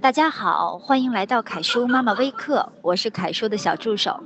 [0.00, 4.20] 大家好，欢迎来到凯叔妈妈微课，我是凯叔的小助手。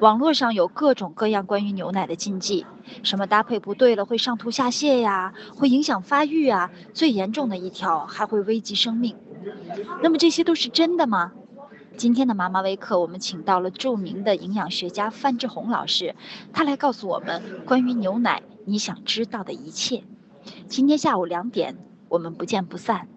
[0.00, 2.64] 网络上有各种各样关于牛奶的禁忌，
[3.02, 9.16] 什么搭配不对了会上吐下泻呀，会影响发育啊，最严重的一条还会危及生命。
[10.02, 11.32] 那么这些都是真的吗？
[11.96, 16.14] 今天的妈妈微课，我们请到了著名的营养学家范志红老师，
[16.52, 20.04] 他来告诉我们关于牛奶你想知道的一切。
[20.68, 21.76] 今天下午两点，
[22.08, 23.08] 我们不见不散。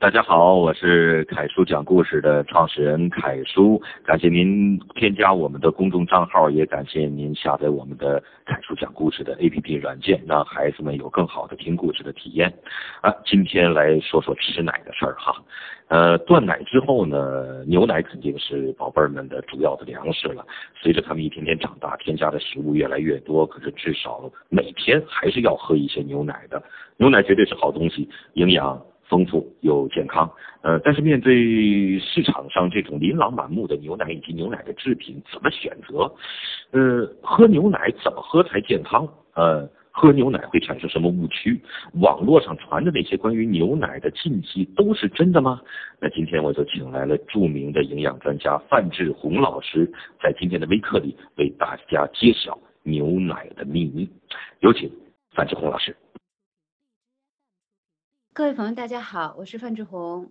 [0.00, 12.48] 大家好，我是凯叔讲故事的创始人凯叔，感谢您添加我们的公众账号，也感谢您下载我们的凯叔讲故事的 APP 软件，让孩子们有更好的听故事的体验。
[13.00, 15.34] 啊，今天来说说吃奶的事儿哈。
[15.88, 20.46] 呃，断奶之后呢，牛奶肯定是宝贝儿们的主要的粮食了。
[20.80, 26.62] 随着他们一天天长大，添加的食物越来越多，可是至少每天还是要喝一些牛奶的。
[26.98, 28.80] 牛奶绝对是好东西，营养。
[29.08, 30.30] 丰富又健康，
[30.60, 36.12] 呃，但是面对市场上这种琳琅满目的牛奶以及牛奶的制品，怎么选择？
[36.72, 39.08] 呃，喝牛奶怎么喝才健康？
[39.34, 41.58] 呃，喝牛奶会产生什么误区？
[42.02, 45.60] 网络上传的那些关于牛奶的禁忌都是真的吗？
[46.00, 49.90] 那今天我就请来了著名的营养专家范志红老师，
[50.22, 54.06] 在今天的微课里为大家揭晓牛奶的秘密。
[54.60, 54.90] 有请
[55.32, 55.96] 范志红老师。
[58.38, 60.30] 各位朋友，大家好，我是范志红。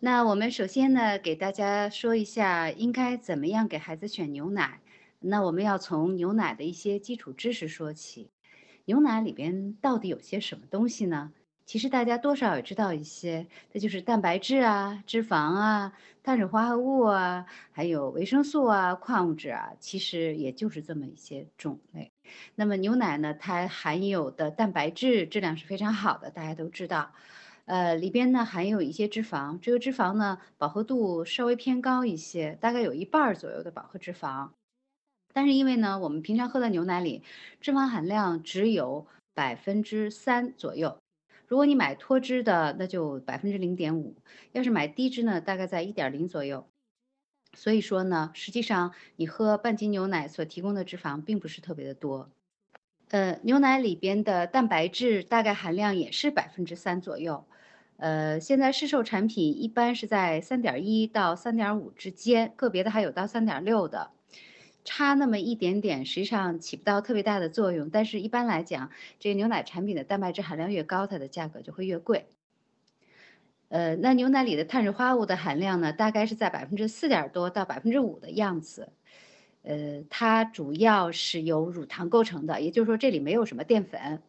[0.00, 4.82] 那我们首先呢，给大家说一下应该怎么样给孩子选牛奶。
[5.18, 8.30] 那我们要从牛奶的一些基础知识说起。
[8.84, 11.32] 牛奶里边到底有些什么东西呢？
[11.66, 22.12] 其实大家多少也知道一些，这就是蛋白质啊、脂肪啊、碳水化合物啊，还有维生素啊、矿物质啊，其实也就是这么一些种类。
[22.54, 27.12] 那么牛奶呢，它含有的蛋白质质量是非常好的，大家都知道。
[27.64, 34.50] 呃，里边呢含有一些脂肪，这个脂肪呢饱和度稍微偏高一些，大概有一半左右的饱和脂肪。
[35.32, 37.24] 但是因为呢，我们平常喝的牛奶里
[37.60, 40.96] 脂肪含量只有百分之三左右。
[41.46, 44.14] 如果你买脱脂的，那就百分之零点五；
[44.52, 46.66] 要是买低脂呢，大概在一点零左右。
[47.54, 52.28] 所以说呢，实际上你喝半斤牛奶所提供的脂肪并不是特别的多。
[53.10, 57.44] 呃，牛奶里边的蛋白质大概含量也是百分之三左右。
[57.98, 64.10] 呃，现在市售产品一般是在三点一到三点五之间，个别的还有到三点六的。
[64.86, 67.90] 差那么一点点，实际上起不到特别大的作用。
[67.90, 72.26] 但是一般来讲，这个牛奶产品的蛋白质含量越高，它的价格就会越贵。
[73.68, 78.92] 呃，那牛奶里的碳水化合物的含量呢，大概是在百分之四点多到百分之五的样子。
[79.64, 84.22] 呃，它主要是由乳糖构成的，也就是说这里没有什么淀粉，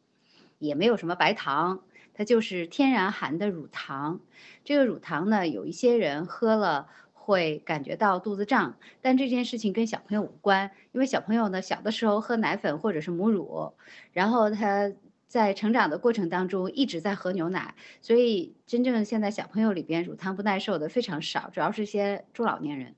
[0.58, 1.84] 也没有什么白糖，
[2.16, 4.20] 它就是天然含的乳糖。
[4.66, 6.90] 这个乳糖呢，有一些人喝了。
[7.28, 13.74] 会感觉到肚子胀，但这件事情跟小朋友无关，因为小朋友呢小的时候喝奶粉或者是母乳，
[14.14, 14.90] 然后他
[15.28, 22.96] 在成长的过程当中一直在喝牛奶，所以真正现在小朋友里边乳糖不耐受的非常少，主要是些中老年人。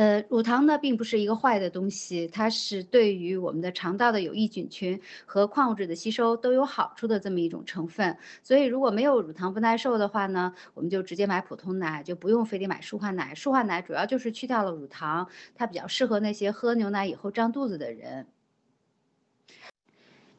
[0.00, 8.16] 呃，乳糖呢并不是一个坏的东西，它是对于我们的肠道的有益菌群和矿物质的吸收都有好处的这么一种成分。
[8.42, 13.34] 所以如果没有乳糖不耐受的话呢，我们就直接买普通奶，就不用非得买舒化奶。
[13.34, 18.26] 舒化奶主要就是去掉了乳糖，它比较适合那些喝牛奶以后胀肚子的人。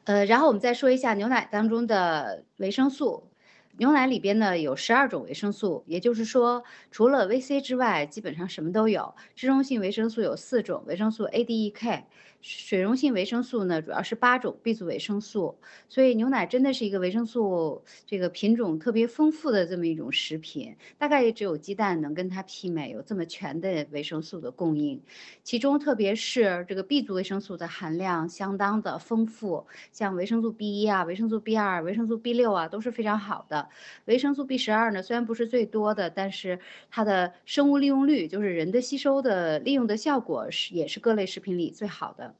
[0.02, 3.28] 呃，然后我们再说一下牛奶当中的维生素。
[3.78, 9.14] 牛奶里边呢有十二种维生素，也就是说，除了维 C 之外，基本上什么都有。
[9.34, 12.04] 脂溶性维生素有四种，维生素 A、D、E、K。
[12.42, 15.56] 水溶性维生素呢，主要是八种 B 族维生素，
[15.88, 25.00] 所以牛奶真的是一个维生素这个品种特别丰富的这么一种食品，大概也只有鸡蛋能跟它媲美，有这么全的维生素的供应。
[25.44, 33.68] 其中特别是这个 B 族维生素的含量相当的丰富，像维生素 B 一啊、维生素 B 二、维生素 B 六啊都是非常好的。
[34.06, 36.58] 维生素 B 十二呢，虽然不是最多的，但是
[36.90, 42.31] 它的生物利用率，就是人的吸收的利用的效果是也是各类食品里最好的。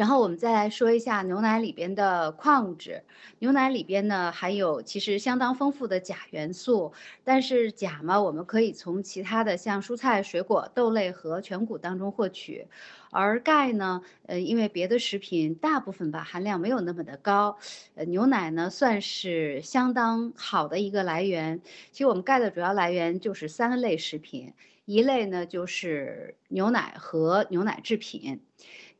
[0.00, 3.02] 然后我们再来说一下牛奶里边的矿物质。
[3.38, 12.66] 牛奶里边呢含有其实相当丰富的钾元素，但是钾嘛，我们可以从其他的像蔬菜、水果、豆类和全谷当中获取。
[13.10, 17.58] 而钙呢，呃，因为别的食品大部分吧含量没有那么的高，
[17.94, 21.60] 呃，牛奶呢算是相当好的一个来源。
[21.92, 24.54] 其实我们钙的主要来源就是三类食品，
[24.86, 28.40] 一类呢就是牛奶和牛奶制品。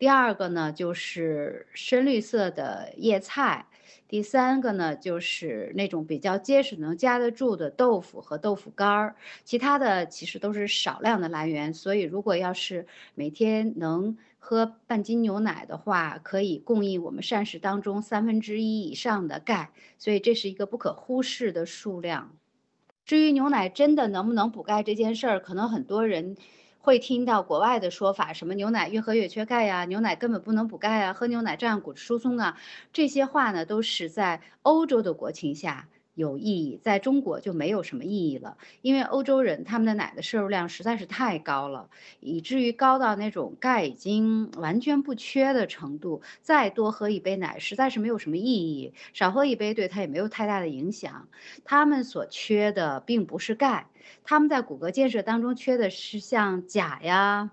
[0.00, 3.66] 第二个呢，就是深绿色的叶菜，
[4.08, 9.14] 第三个呢，就是那种比较结实能夹得住的豆腐和豆腐干儿，
[9.44, 11.74] 其他的其实都是少量的来源。
[11.74, 22.34] 所以，如果要是每天能喝半斤牛奶的话，可以供应我们膳食当中三分之一以上的钙，所以这是一个不可忽视的数量。
[23.04, 26.36] 至于牛奶真的能不能补钙这件事儿，可能很多人。
[26.82, 32.58] 会听到国外的说法，什么牛奶越喝越缺钙呀，牛奶根本不能补钙啊，喝牛奶照样骨质疏松啊，
[32.92, 35.88] 这些话呢都是在欧洲的国情下。
[36.20, 41.88] 有意义，在中国就没有什么意义了，因为欧洲人他们的奶的摄入量实在是太高了，
[42.20, 51.28] 以至于高到那种钙已经完全不缺的程度，再多喝一杯奶实在是没有什么意义，少喝一杯对他也没有太大的影响。
[51.64, 53.88] 他们所缺的并不是钙，
[54.22, 57.50] 他们在骨骼建设当中缺的是像钾呀，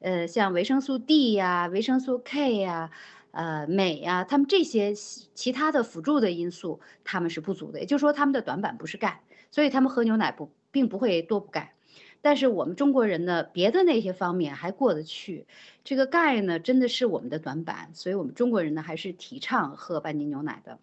[0.00, 2.90] 呃，像维生素 D 呀、维生素 K 呀。
[3.30, 11.74] 呃，镁呀，他们这些其他的辅助的因素，他们是不足的，也就是说，他们的短板不是钙，所以他们喝牛奶不并不会多补钙。
[12.20, 15.46] 但是我们中国人呢，别的那些方面还过得去，
[15.84, 20.80] 这个钙呢，真的是我们的短板，所以我们中国人呢，还是提倡喝半斤牛奶的。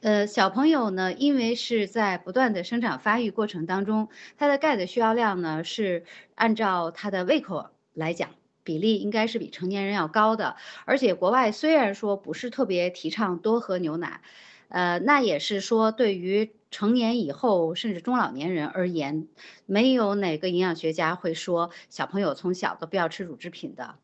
[0.00, 4.08] 呃，小朋友呢，因为是在不断的生长发育过程当中，
[4.38, 6.04] 他的钙的需要量呢，是
[6.34, 8.30] 按照他的胃口来讲。
[8.64, 14.20] 比例应该是比成年人要高的，而且国外虽然说不是特别提倡多喝牛奶，
[14.68, 19.28] 呃，那也是说对于成年以后甚至中老年人而言，
[19.66, 23.96] 没有哪个营养学家会说小朋友从小都不要吃乳制品的。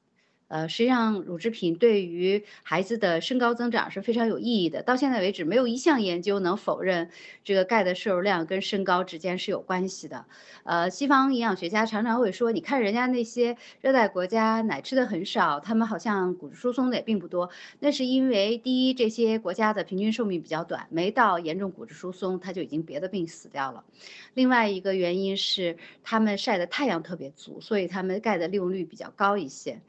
[0.49, 4.83] 呃，实际上乳制品对于孩子的身高增长是非常有意义的。
[4.83, 7.11] 到现在为止，没有一项研究能否认
[7.45, 10.25] 这个钙的摄入量跟身高之间是有关系的。
[10.65, 17.51] 呃，西方营养学家常常会说，你看人家那些热带国家奶吃的很少，他们好像骨质疏松的也并不多。
[17.81, 23.85] 那是因为第一，这些国家的平均寿命比较短，没到严重骨质疏松，他就已经别的病死掉了。
[24.33, 29.81] 另外一个原因是他们晒的太阳特别足，所以他们钙的利用率比较高一些。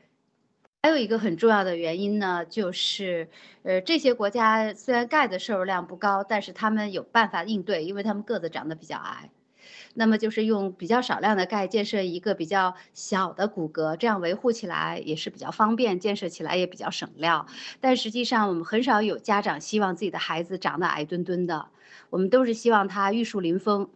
[0.81, 3.27] 还有一个很重要的原因呢，就是，
[3.63, 9.29] 呃，这些国家虽然钙的摄入量不高，但是他们有办法应对，因为他们个子长得比较矮，
[9.95, 17.45] 那么就是用比较少量的钙建设一个比较小的骨骼，这样维护起来也是比较方便，建设起来也比较省料。
[17.81, 21.67] 但实际上，我们很少有家长希望自己的孩子长得矮墩墩的，
[22.09, 23.89] 我们都是希望他玉树临风。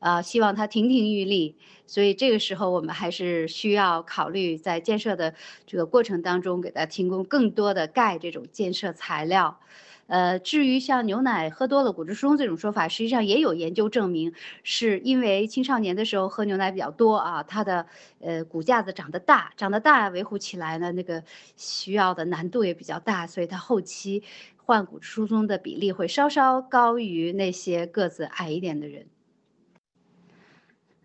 [0.00, 1.56] 呃，希望它亭亭玉立，
[1.86, 5.34] 所以这个时候我们还是需要考虑在建设的
[5.66, 9.58] 这个过程当中，给它提供更多的钙这种建设材料。
[10.06, 17.86] 呃，至于像牛奶喝多了骨质疏松这种说法，实际上也有研究证明，是因为青少年的时候喝牛奶比较多啊，他的
[18.20, 21.22] 呃骨架子长得大，长得大维护起来呢，那个
[21.56, 24.22] 需要的难度也比较大，所以他后期
[24.56, 29.08] 患骨质疏松的比例会稍稍高于那些个子矮一点的人。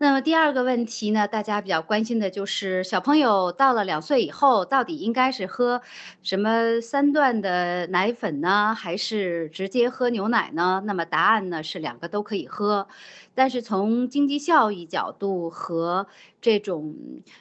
[0.03, 5.81] 那么第二个问题呢，大家比较关心的就是小朋友到了两岁以后，到底应该是喝
[6.21, 10.83] 什么三段的奶粉呢，还是直接喝牛奶呢？
[10.85, 12.89] 那么答案呢是两个都可以喝，
[13.33, 16.05] 但是从经济效益角度和
[16.41, 16.95] 这种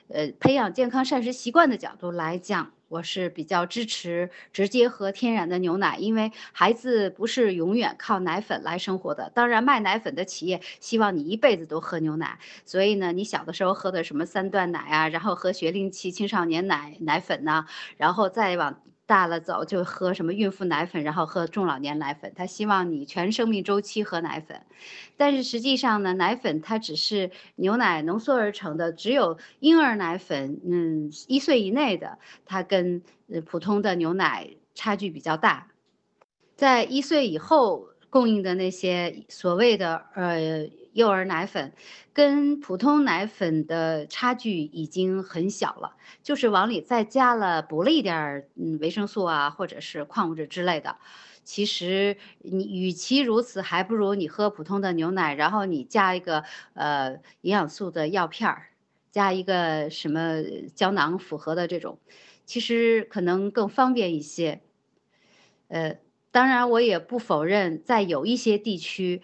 [0.08, 2.70] 呃培养健康膳食习惯的角度来讲。
[2.92, 9.30] 我是比较支持直接喝天然的牛奶，因为孩子不是永远靠奶粉来生活的。
[9.34, 17.64] 当然，卖奶粉的企业希望你一辈子都喝牛奶，所以呢，你小的时候喝的什么三段奶啊，然后喝学龄期青少年奶奶粉呢，
[17.96, 18.82] 然后再往。
[19.06, 22.32] 大了走就喝什么孕妇奶粉，然后喝中老年奶粉。
[22.34, 24.62] 他希望你全生命周期喝奶粉，
[25.16, 33.02] 但是实际上呢，奶粉它只是牛奶浓缩而成的，只有婴儿奶粉，嗯，一岁以内的，它跟
[33.44, 35.68] 普通的牛奶差距比较大，
[36.56, 40.68] 在一岁以后供应的那些所谓的呃。
[40.92, 41.72] 幼儿奶粉
[42.12, 50.96] 跟普通奶粉的差距已经很小了，就是往里再加了补了一点儿嗯维生素啊，或者是矿物质之类的。
[51.44, 56.44] 其实你与其如此，还不如你喝普通的牛奶，然后你加一个
[56.74, 58.68] 呃营养素的药片儿，
[59.10, 60.42] 加一个什么
[60.74, 61.98] 胶囊复合的这种，
[62.46, 64.60] 其实可能更方便一些。
[65.66, 65.96] 呃，
[66.30, 69.22] 当然我也不否认，在有一些地区。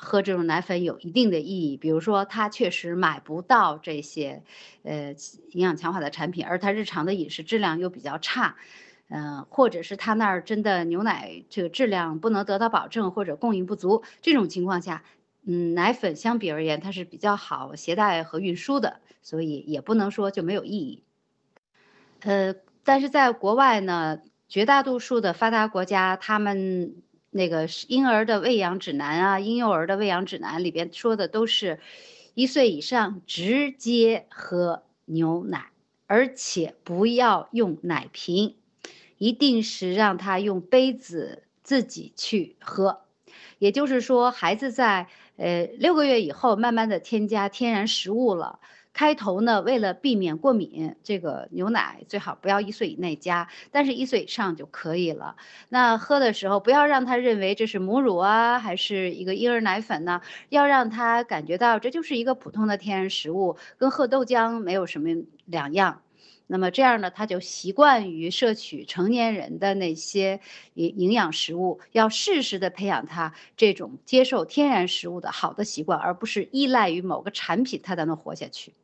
[0.00, 4.44] 喝这种奶粉有一定的意义，比如说他确实买不到这些，
[4.84, 5.12] 呃，
[5.50, 8.56] 营养强化的产品，而他日常的饮食质量又比较差，
[9.08, 15.02] 嗯，或者是他那儿真的牛奶这个质量不能得到保证，或者供应不足，这种情况下，
[15.44, 21.02] 嗯，奶粉相比而言它是比较好携带和运输的，所以也不能说就没有意义。
[22.20, 24.20] 呃，但是在国外呢。
[24.50, 31.78] 绝大多数的发达国家，他们那个婴儿的喂养指南啊，婴幼儿的喂养指南里边说的都是，
[32.34, 35.70] 一岁以上直接喝牛奶，
[36.06, 38.56] 而且不要用奶瓶，
[39.18, 43.00] 一定是让他用杯子自己去喝。
[43.58, 48.60] 也就是说，孩子在呃六个月以后，慢慢的添加天然食物了。
[48.98, 55.36] 开头呢，为了避免过敏，这个牛奶最好不要一岁以内加，但是一岁以上就可以了。
[55.68, 60.20] 那喝的时候不要让他认为这是母乳啊，还是一个婴儿奶粉呢？
[60.48, 65.10] 要让他感觉到这就是一个普通的天然食物，跟喝豆浆没有什么
[65.44, 66.02] 两样。
[66.48, 70.40] 那么这样呢，他就习惯于摄取成年人的那些
[70.74, 78.74] 营营养食物，要适时的培养他这种接受天然食物的好的习惯，而不是依赖于某个产品他才能活下去。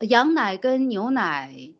[0.00, 1.70] 羊奶跟牛奶，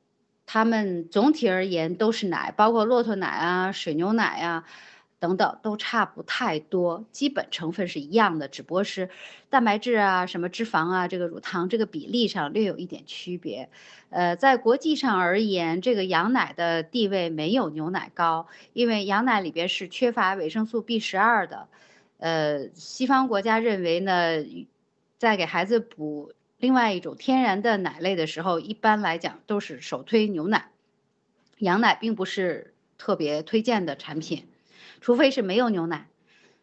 [0.47, 4.65] 它们总体而言都是奶，包括骆驼奶啊、水牛奶啊。
[5.19, 9.09] 等等都差不太多，基本成分是一样的，只不过是
[9.49, 13.71] 蛋白质啊、什么脂肪啊、这个乳糖这个比例上略有一点区别。
[14.11, 21.67] 呃，在国际上而言，这个羊奶的地位没有牛奶高，因为羊奶里边是缺乏维生素 B 十二的。
[22.19, 24.45] 呃，西方国家认为呢，
[25.17, 30.71] 在给孩子补另外一种天然的奶类的时候，一般来讲都是首推牛奶，
[31.59, 34.49] 羊奶并不是特别推荐的产品。
[34.99, 36.09] 除非是没有牛奶，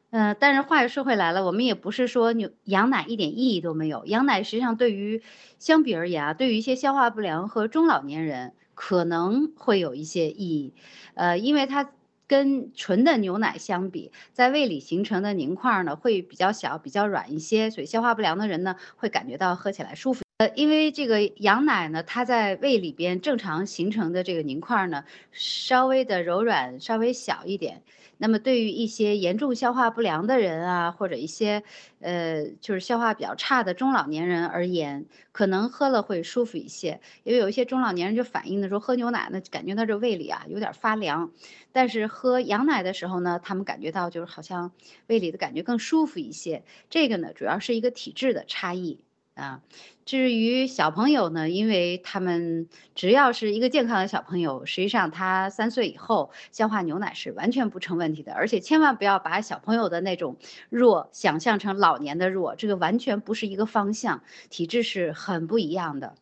[0.10, 4.06] 嗯，但是话又说回来了，我们也不是说牛羊奶一点意义都没有。
[4.08, 5.22] 羊奶实际上对于
[5.60, 10.74] 相比而言啊，对于一些消化不良和中老年人可能会有一些意义，
[11.14, 11.92] 呃，因为它
[12.28, 20.24] 跟纯的牛奶相比，在胃里形成的凝块呢会比较小、比较软一些，所以消化不良的人呢会感觉到喝起来舒服。
[20.38, 27.84] 呃，因为这个羊奶呢，它在胃里边正常形成的这个凝块呢，稍微的柔软，稍微小一点。
[28.24, 31.62] 那么对于一些严重消化不良的人啊，或者一些
[32.00, 37.02] 呃就是消化比较差的中老年人而言，可能喝了会舒服一些。
[37.26, 41.34] 因为有一些中老年人就反映的说，喝牛奶呢，感觉到这胃里啊有点发凉，
[41.74, 44.72] 但是喝羊奶的时候呢，他们感觉到就是好像
[45.08, 46.64] 胃里的感觉更舒服一些。
[46.90, 49.02] 这个呢，主要是一个体质的差异。
[49.36, 49.64] 啊，
[50.06, 58.34] 至于小朋友呢，因为他们只要是一个健康的小朋友，实际上他三岁以后消化牛奶是完全不成问题的。
[58.34, 60.38] 而且千万不要把小朋友的那种
[60.70, 66.16] 弱想象成老年的弱，这个完全不是一个方向，体质是很不一样的。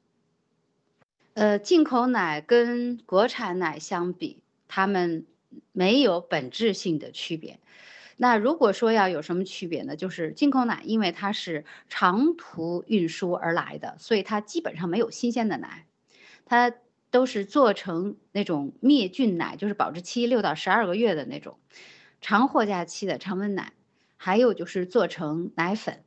[1.34, 5.26] 呃，进口奶跟国产奶相比，它们
[5.74, 7.60] 没有本质性的区别。
[8.24, 9.96] 那如果说要有什么区别呢？
[9.96, 15.88] 就是进口奶，因为它是长途运输而来的，所以它基本上没有新鲜的奶，
[16.46, 16.72] 它
[17.10, 21.58] 都是做成那种灭菌奶，就是保质期六到十二个月的那种
[22.22, 23.74] 长货架期的常温奶，
[24.18, 26.04] 还有就是做成奶粉。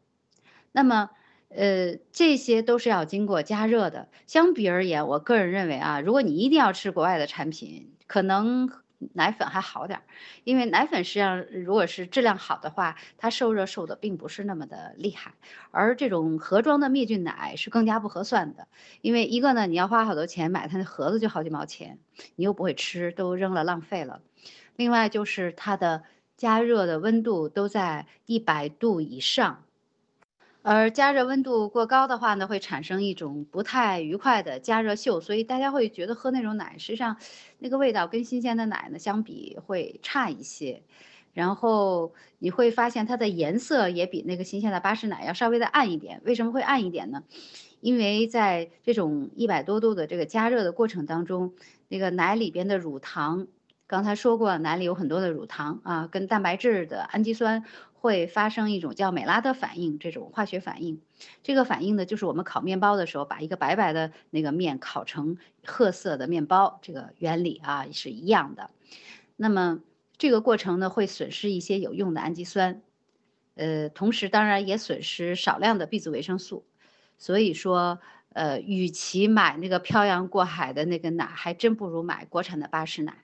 [0.71, 1.11] 那么，
[1.49, 4.09] 呃，这些都是要经过加热的。
[4.28, 8.71] 相比而言，我个人认为啊，如果你一定要吃国外的产品，可能。
[9.12, 10.02] 奶粉还好点儿，
[10.44, 15.34] 因为奶粉实际上如果是质量好的话，它受热受的并不是那么的厉害。
[15.70, 18.68] 而这种盒装的灭菌奶是更加不合算的，
[19.00, 21.99] 因为一个呢你要花好多钱买它那盒子就好几毛钱，
[22.37, 24.20] 你又不会吃，都扔了浪费了。
[24.76, 26.04] 另外就是它的
[26.37, 29.63] 加热的温度都在一百度以上。
[30.66, 37.18] 而加热温度过高的话呢，会产生一种不太愉快的加热锈，所以大家会觉得喝那种奶，实际上
[37.59, 40.83] 那个味道跟新鲜的奶呢相比会差一些。
[41.35, 46.23] 然后你会发现它的颜色也比那个新鲜的巴氏奶要稍微的暗一点。
[46.25, 47.25] 为什么会暗一点呢？
[47.83, 51.52] 因为在这种一百多度的这个加热的过程当中，
[51.88, 53.49] 那个奶里边的乳糖，
[53.86, 57.64] 刚才说过，奶里有很多的乳糖啊，跟蛋白质的氨基酸。
[58.04, 61.00] 会发生一种叫美拉德反应，这种化学反应。
[61.42, 68.68] 这个反应呢，就是我们烤面包的时候，把一个白白的那个面烤成褐色的面包，这个原理啊是一样的。
[69.36, 69.80] 那么
[70.18, 72.82] 这个过程呢，会损失一些有用的氨基酸，
[73.54, 76.66] 呃，同时当然也损失少量的 B 族维生素。
[77.16, 78.00] 所以说，
[78.34, 83.24] 呃，与其买那个漂洋过海的那个奶，还真不如买国产的巴氏奶。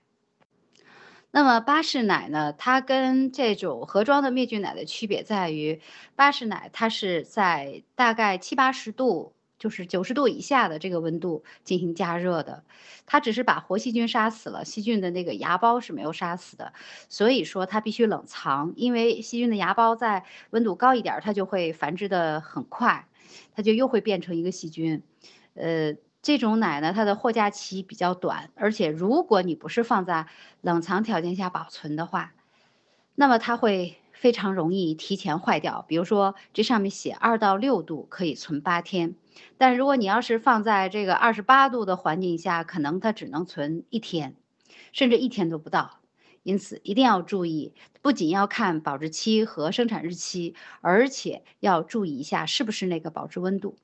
[1.33, 2.53] 那么巴氏奶呢？
[2.53, 5.81] 它跟这种盒装的灭菌奶的区别在于，
[6.17, 12.65] 巴氏奶它是在大概七八十度，就是九十度以下的这个温度进行加热的。
[13.07, 16.73] 它只是把活细菌杀死了，细菌的那个芽孢是没有杀死的。
[17.09, 23.07] 所以说它必须冷藏，因为细菌的芽孢在温度高一点，它就会繁殖的很快，
[23.55, 25.03] 它就又会变成一个细菌。
[25.55, 30.27] 呃，这种奶呢，它的货架期比较短，而且如果你不是放在
[30.61, 32.35] 冷藏条件下保存的话，
[33.15, 35.85] 那么它会非常容易提前坏掉。
[35.89, 39.17] 比如说这上面写二到六度可以存八天，
[39.57, 44.37] 但如果你要是放在这个二十八度的环境下，可能它只能存一天，
[44.93, 46.01] 甚至一天都不到。
[46.43, 53.77] 因此一定要注意，不仅要看保质期和生产日期，而且要注意一下是不是那个保质温度。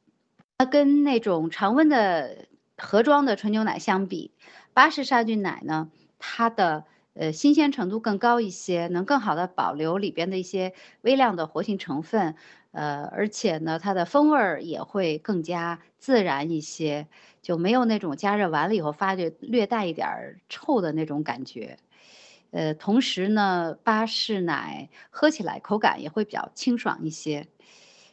[0.58, 2.46] 它跟那种常温的
[2.78, 4.32] 盒装的纯牛奶相比，
[4.72, 10.72] 巴氏杀菌奶呢，它的呃新鲜程度更高一些，能更好的保留里边的一些
[11.02, 12.34] 微量的活性成分，
[12.72, 17.06] 呃，而且呢，它的风味儿也会更加自然一些，
[17.42, 21.76] 就没有那种加热完了以后发觉略带一点臭的那种感觉。
[22.52, 27.46] 呃，同时呢，巴氏奶喝起来口感也会比较清爽一些。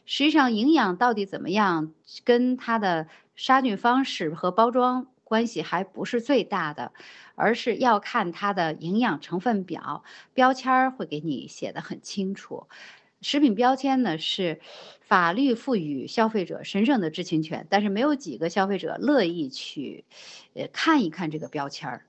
[0.06, 1.92] 实际上，营养到底怎么样，
[2.24, 6.92] 跟它的杀菌方式和包装关系还不是最大的，
[7.34, 12.68] 而是要看它的营养成分表，标签儿会给你写的很清楚。
[13.22, 14.60] 食品标签呢是
[15.00, 20.04] 法律赋予消费者神圣的知情权，但是没有几个消费者乐意去，
[20.52, 22.04] 呃，看一看这个标签儿。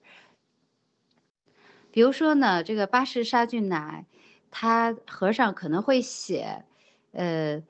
[1.92, 4.06] 比如说呢，这个巴氏杀菌奶，
[4.52, 6.66] 它盒上可能会写，
[7.14, 7.64] 呃，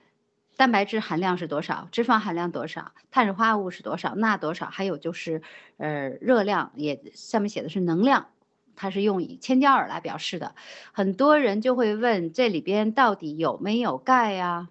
[0.56, 5.42] 蛋白质含量是多少，脂肪含量多少，碳水化合物是多少，钠多少，还有就是，
[5.78, 8.28] 呃，热量也上面写的是能量，
[8.76, 10.56] 它是用以千焦耳来表示的。
[10.94, 14.70] 很多人就会问，这里边到底有没有钙呀？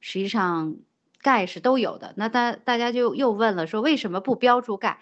[0.00, 0.76] 实际上，
[1.20, 2.14] 钙是都有的。
[2.16, 5.00] 那大大家就又问了，说为什么不标注钙？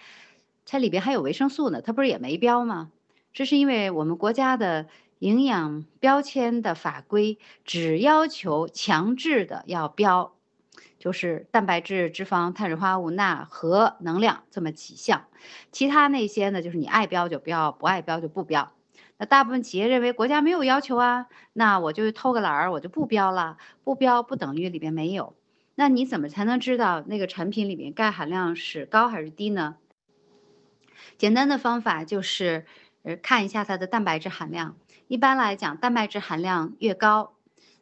[0.67, 2.91] 它里边还有维生素呢，它不是也没标吗？
[3.33, 4.87] 这是因为我们国家的
[5.23, 10.35] 营养标签的法规只要求强制的要标，
[10.99, 15.27] 就是蛋白质、脂肪、碳水化合物、钠和能量这么几项，
[15.71, 18.73] 其他那些呢，就是你爱标就标，不爱标就不标。
[19.17, 23.59] 那大部分企业认为国家没有要求啊，那我就偷个懒儿，我就不标了。
[23.85, 25.37] 不标不等于里边没有。
[25.77, 29.77] 那你怎么才能知道那个产品里面钙含量是高还是低呢？
[31.17, 32.67] 简单的方法就是。
[33.05, 34.77] 呃，看一下它的蛋白质含量。
[35.13, 37.35] 一般来讲，蛋白质含量越高，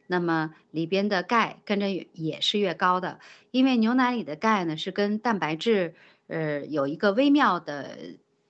[0.08, 3.20] 那么里边的钙跟着也是越高的。
[3.52, 5.94] 因为牛奶里的钙呢，是跟蛋白质，
[6.26, 7.96] 呃，有一个微妙的。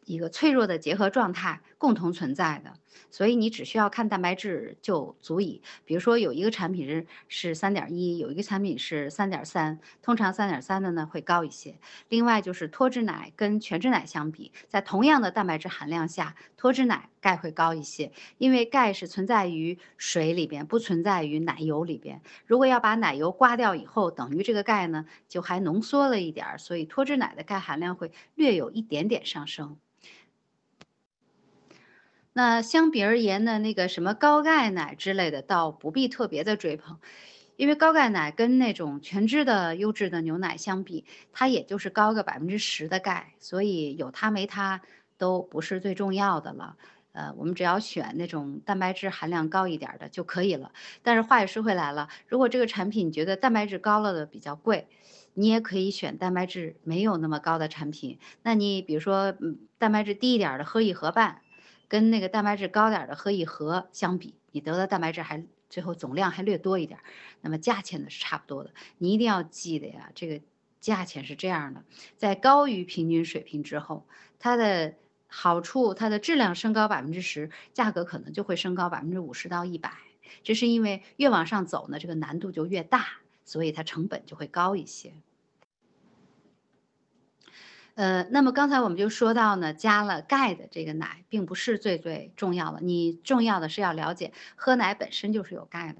[0.07, 2.73] 一个脆弱的结合状态共同存在的，
[3.11, 5.63] 所以你只需要看蛋白质就足以。
[5.85, 11.79] 比如说有一个产品是是三点一，有一个产品是三点三，通常三点三的呢会高一些。
[12.09, 22.21] 另外就是脱脂奶跟全脂奶相比，在同样的蛋白质含量下，脱脂奶钙会高一些，因为钙是存在于水里边，不存在于奶油里边。
[22.47, 29.79] 如果要把奶油刮掉以后，等于这个钙呢就还浓缩了一点，所以脱脂奶的钙含量会略有一点点上升。
[32.43, 36.97] 那相比而言呢，那个什么高钙奶之类的，倒不必特别的追捧，
[37.57, 44.81] 因为高钙奶跟那种全脂的优质的牛奶相比，它也就是高个百分之十的钙，所以有它没它
[45.19, 46.79] 都不是最重要的了。
[47.13, 50.73] 呃，我们只要选那种蛋白质含量高一点的就可以了。
[51.03, 54.89] 但是话也说回来了，如果这个产品觉得蛋白质高了的比较贵，
[55.35, 58.19] 你也可以选蛋白质没有那么高的产品。
[58.43, 61.43] 那你比如说，嗯，蛋白质低一点的喝一盒半。
[61.91, 67.01] 跟那个蛋白质高点的喝一盒相比，你得的蛋白质还最后总量还略多一点，
[67.41, 68.71] 那么价钱呢是差不多的。
[68.99, 70.41] 你一定要记得呀，这个
[70.79, 71.83] 价钱是这样的，
[72.17, 74.07] 在高于平均水平之后，
[74.39, 74.95] 它的
[75.27, 79.93] 好处，它的质量升高百分之十，价格可能就会升高百分之五十到一百。
[80.45, 83.05] 这是因为越往上走呢，这个难度就越大，
[83.45, 85.13] 所以它成本就会高一些。
[88.01, 95.99] 呃，那么刚才我们就说到呢，加了钙的这个奶并不是最最重要的，你重要的是要了解喝奶本身就是有钙的，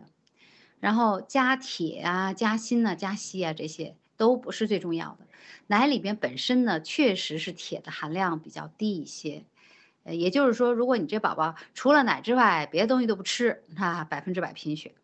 [0.81, 5.27] 然后加铁啊、加锌啊、加硒啊这些都不是最重要的。
[5.67, 9.45] 奶里边本身呢确实是铁的含量比较低一些，
[10.05, 14.95] 呃，也就是说，如果你这宝宝除了奶之外别的东西都不吃，那百分之百贫血。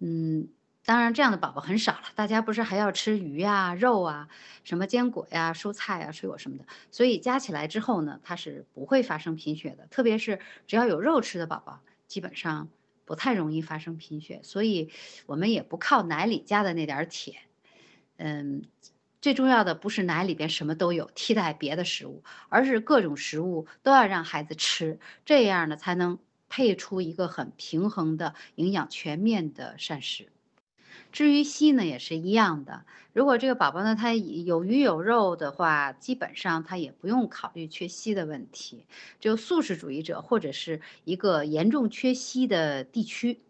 [0.00, 0.48] 嗯。
[0.88, 2.04] 当然，这样的宝宝很少了。
[2.14, 4.26] 大家不是还要吃鱼啊、肉啊、
[4.64, 9.86] 什么坚果呀、蔬菜啊、水果什么的，所以加起来之后呢，它是不会发生贫血的。
[9.90, 12.70] 特别是只要有肉吃的宝宝，基本上
[13.04, 14.40] 不太容易发生贫血。
[14.42, 14.90] 所以，
[15.26, 17.36] 我们也不靠奶里加的那点铁。
[18.16, 18.62] 嗯，
[19.20, 30.32] 最重要的不是奶里边什么都有，替代别的食物，而是各种食物都要让孩子吃，这样呢才能配出一个很平衡的、营养全面的膳食。
[31.10, 32.84] 至于硒呢，也是一样的。
[33.12, 38.86] 如果这个宝宝呢，他有鱼有肉的话，基本上他也不用考虑缺硒的问题。
[39.18, 43.40] 只有素食主义者或者是一个严重缺硒的地区，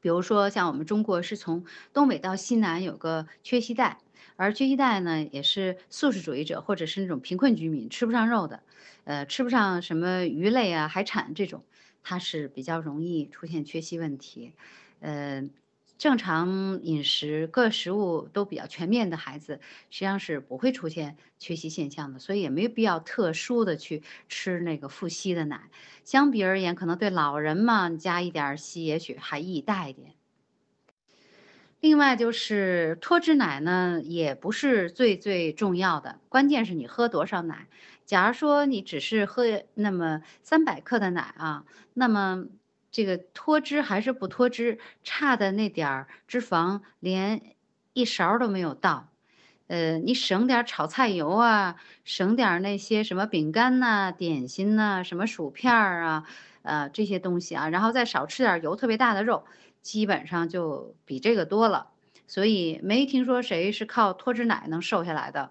[0.00, 3.98] 比如说像我们中国是从东北到西南有个缺硒带，
[4.36, 8.62] 而缺硒带呢，也是素食主义者或者是那种贫困居民吃不上肉的，
[9.04, 11.64] 呃，吃不上什么鱼类啊、海产这种，
[12.02, 14.52] 它是比较容易出现缺硒问题，
[15.00, 15.48] 呃。
[15.96, 25.70] 正常饮食，各食物都比较全面的孩子，实际上是不会出现缺硒现象的，所以也没必要特殊的去吃那个富硒的奶。
[26.02, 30.12] 相比而言，可能对老人嘛，加一点硒，也许还意义大一点。
[31.80, 37.68] 另外就是脱脂奶呢，也不是最最重要的，关键是你喝多少奶。
[38.04, 42.46] 假如说你只是喝那么三百克的奶啊，那么。
[42.94, 47.56] 这个脱脂还是不脱脂，差的那点儿脂肪连
[47.92, 49.08] 一勺都没有到，
[49.66, 56.24] 呃，你省点炒菜油啊，省点那些什么饼干呐、点心呐、什么薯片儿啊，
[56.62, 59.44] 呃，这些东西啊，然后再少吃点油特别大的肉，
[59.82, 61.90] 基本上就比这个多了。
[62.28, 65.50] 所以没听说谁是靠脱脂奶能瘦下来的。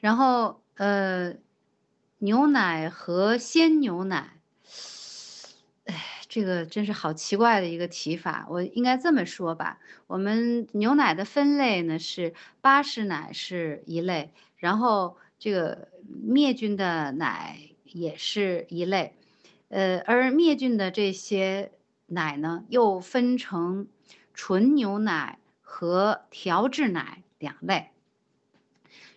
[0.00, 1.34] 然后呃，
[2.20, 4.38] 牛奶和鲜牛奶。
[6.32, 9.78] 这个真是好奇怪的一个提法，我应该这么说吧。
[10.06, 19.14] 我们牛奶的分类呢是巴氏奶是一类，然后这个灭菌的奶也是一类，
[19.68, 21.70] 呃，而灭菌的这些
[22.06, 23.88] 奶呢又分成
[24.32, 27.90] 纯牛奶和调制奶两类。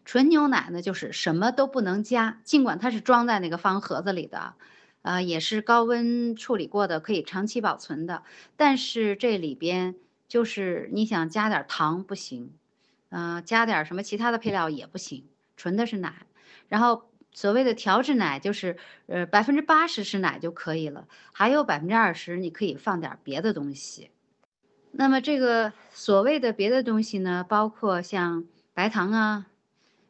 [0.04, 4.56] 纯牛奶呢就是什么都不能加，尽管它是装在那个方盒子里的。
[5.06, 8.24] 呃，也是高温处理过的，可以长期保存的。
[8.58, 9.94] 但是这里边
[10.28, 12.52] 就是你想加点糖不行，
[13.10, 15.24] 嗯，加点什么其他的配料也不行，
[15.56, 16.26] 纯的是奶。
[16.68, 24.10] 然后所谓的调制奶，就是呃百分之八十是奶就可以了，还有百分之二十你可以放点别的东西。
[24.92, 29.46] 那么这个所谓的别的东西呢，包括像白糖啊、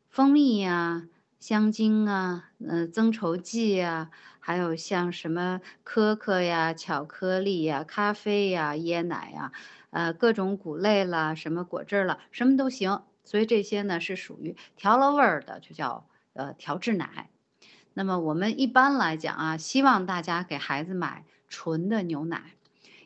[0.10, 1.10] 蜂蜜呀。
[1.38, 4.10] 香精啊，嗯，增稠剂啊，
[4.48, 9.52] 还有像什么可可呀、巧克力呀、咖啡呀、椰奶呀，
[9.90, 13.02] 呃，各种谷类啦，什么果汁啦，什么都行。
[13.24, 17.32] 所以这些呢是属于调了味儿的，就叫呃调制奶。
[17.96, 22.52] 那么我们一般来讲啊，希望大家给孩子买纯的牛奶。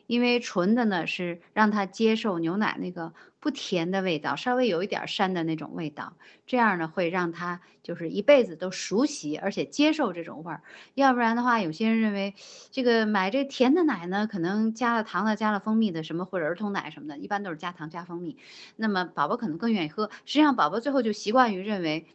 [0.06, 10.62] 因为纯的呢是让他接受牛奶那个不甜的味道，稍微有一点膻的那种味道，这样呢会让他就是一辈子都熟悉而且接受这种味儿。
[10.94, 12.34] 要不然的话，有些人认为
[12.70, 18.36] 这个买这甜的奶呢，可能加了糖的、加了蜂蜜的什么或者儿童奶什么的，一般都是加糖加蜂蜜，
[18.76, 20.10] 那么宝宝可能更愿意喝。
[20.26, 22.06] 实际上，宝宝最后就习惯于认为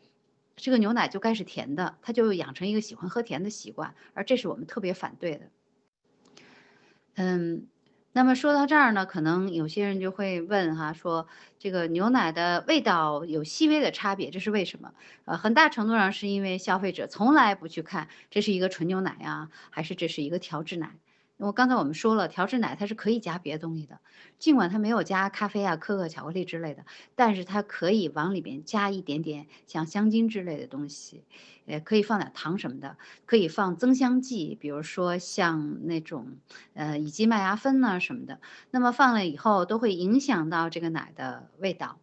[0.55, 5.49] 这个牛奶就该是甜的，他就养成一个喜欢喝甜的习惯，而这是我们特别反对的。
[7.15, 7.67] 嗯。
[8.17, 11.28] 那么说到这儿呢，可能有些人就会问哈，说
[11.60, 14.93] 这个牛奶的味道有细微的差别，这是为什么？
[15.25, 20.95] 呃，很大程度上是因为消费者从来不去看这是一个纯牛奶呀，还是这是一个调制奶。
[21.38, 24.00] 我刚才我们说了，调制奶它是可以加别的东西的，
[24.39, 31.26] 尽管它没有加咖啡啊、可可、巧克力之类的，但是它可以往里边加一点点像香精之类的东西，
[31.65, 36.38] 呃，可以放点糖什么的，可以放增香剂，比如说像那种
[36.74, 38.39] 呃乙基麦芽酚呐什么的。
[38.71, 42.00] 那么放了以后都会影响到这个奶的味道，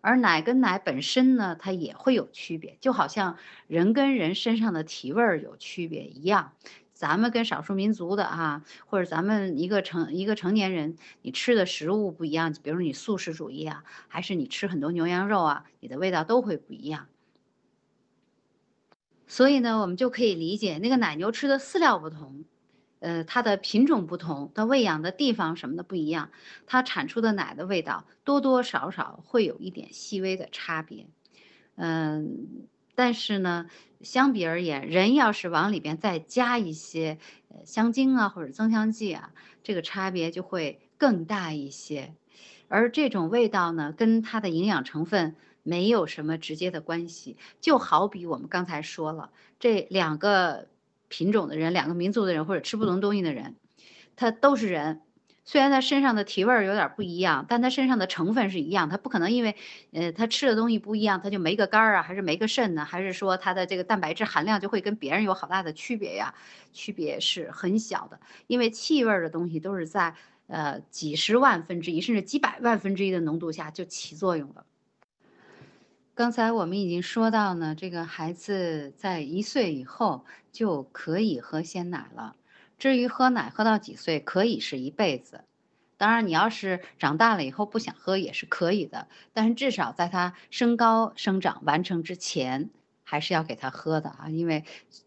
[0.00, 3.36] 而奶跟奶本身呢，它也会有区别，就好像
[3.68, 6.52] 人跟人身上的体味儿有区别一样。
[6.94, 17.08] 咱们跟少数民族的哈，或者咱们一个成一个成年人，你吃的食物不一样，比如你素食主义啊，还是你吃很多牛羊肉啊，你的味道都会不一样。
[19.26, 22.44] 所以呢，我们就可以理解那个奶牛吃的饲料不同，
[23.00, 26.30] 呃，它的品种不同，它喂养的地方什么的不一样，
[26.66, 31.08] 它产出的奶的味道多多少少会有一点细微的差别，
[31.74, 32.68] 嗯。
[32.94, 33.66] 但是呢，
[34.00, 42.14] 相比而言，人要是往里边再加一些呃香精啊或者增香剂啊，这个差别就会更大一些。
[42.68, 47.36] 而这种味道呢，跟它的营养成分没有什么直接的关系。
[47.60, 50.68] 就好比我们刚才说了，这两个
[51.08, 53.56] 品种的人、两个民族的人或者吃不同东西的人，
[54.16, 55.02] 他都是人。
[55.46, 58.88] 虽然他身上的体味儿有点不一样，但他身上的成分是一样。
[58.88, 59.54] 他不可能因为，
[59.92, 62.84] 呃，他吃的东西不一样，他就没个肝儿啊，还是没个肾呢？
[62.84, 66.34] 还是说他的这个蛋白质含量就会跟别人有好大的区别呀？
[66.72, 70.14] 区别是很小的，因为气味的东西都是在
[70.46, 74.64] 呃几十万分之一甚至几百万分之一的浓度下就起作用了。
[76.14, 82.36] 刚才我们已经说到呢，这个孩子在一岁以后就可以喝鲜奶了。
[82.78, 85.44] 至于喝奶喝到几岁，可以是一辈子。
[85.96, 92.70] 当然，你要是长大了以后不想喝也是可以的，但是至少在他身高生长完成之前，
[93.04, 94.28] 还是要给他喝的啊。
[94.28, 94.64] 因为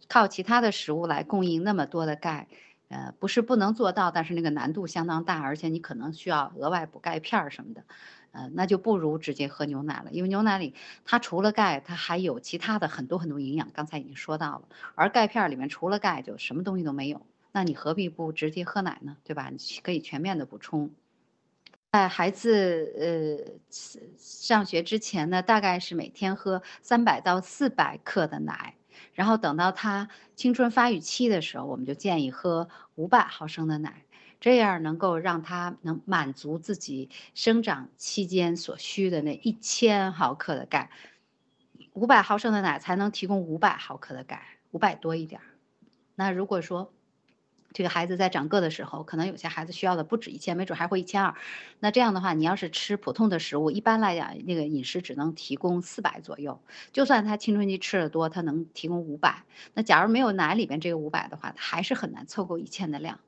[0.07, 2.47] 靠其他的食物来供应那么多的钙，
[2.87, 7.83] 呃，不是不能做到，但是那个难度相当大，而且你可能需要额外补钙片儿什么的。
[8.31, 10.73] 呃，那就不如直接喝牛奶了，因为牛奶里
[11.05, 14.63] 它除了钙，它还有其他的很多很多营养，刚才已经说到了。
[14.95, 17.25] 而钙片里面除了钙，就什么东西都没有。
[17.57, 19.17] 那你何必不直接喝奶呢？
[19.23, 19.49] 对吧？
[19.49, 20.91] 你可以全面的补充。
[21.91, 23.79] 在孩子呃
[24.19, 28.75] 上学之前呢，大概是每天喝三百到四百克的奶，
[29.15, 34.03] 然后等到他青春发育期的时候，我们就建议喝五百毫升的奶。
[34.39, 40.91] 这样能够让他能满足自己生长期间所需的那一千毫克的钙，
[41.93, 45.47] 五百毫升的奶才能提供五百毫克的钙，五百多一点儿。
[46.13, 46.93] 那如果说
[47.73, 51.35] 这个孩子在长个的时候，可能有些孩子需要的不止一千，没准还会一千二。
[51.79, 56.59] 那这样的话，你要是吃普通的食物，一般来讲，那个饮食只能提供四百左右。
[56.91, 59.43] 就算他青春期吃的多，他能提供五百。
[59.73, 63.19] 那假如没有奶里边这个五百的话，他还是很难凑够一千的量。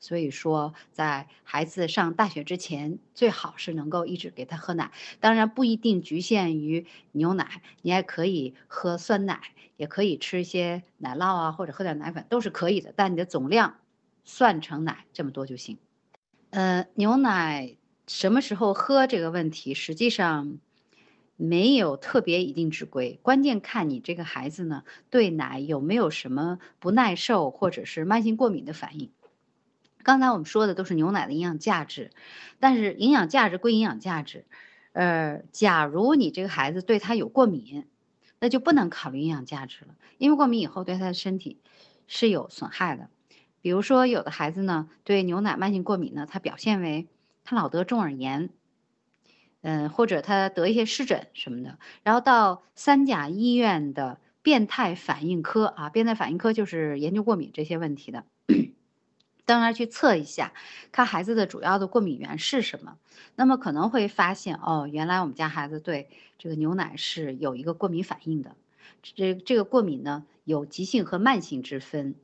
[0.00, 4.90] 所以说，在孩子上大学之前，最好是能够一直给他喝奶。
[5.18, 9.40] 当然不一定局限于牛奶，你还可以喝酸奶，
[9.78, 12.92] 也可以吃一些奶酪啊，或者喝点奶粉都是可以的。
[12.94, 13.76] 但你的总量
[14.24, 15.78] 算成奶这么多就行。
[16.50, 20.58] 呃，牛奶什么时候喝这个问题，实际上
[21.36, 29.10] 没有特别一定之规，关键看你这个孩子呢对奶有没有什么不耐受或者是慢性过敏的反应。
[30.02, 32.10] 刚才我们说的都是牛奶的营养价值，
[32.60, 34.44] 但是营养价值归营养价值，
[34.92, 37.86] 呃，假如你这个孩子对他有过敏，
[38.38, 41.58] 那就不能考虑营养价值了，因为过敏以后对他的身体
[42.06, 43.08] 是有损害的。
[43.64, 47.08] 比如说有的孩子呢对牛奶慢性过敏呢，他表现为
[47.44, 48.50] 他老得中耳炎，
[49.62, 58.24] 嗯，或者他得一些湿疹什么的，然后到三甲医院的变态反应科啊，变态反应科就是研究过敏这些问题的。
[59.46, 60.52] 当然去测一下，
[60.92, 62.98] 看孩子的主要的过敏源是什么。
[63.34, 68.56] 那么可能会发现，哦，原来我们家孩子对这个牛奶是有一个过敏反应的。
[69.02, 72.14] 这这个过敏呢，有急性和慢性之分。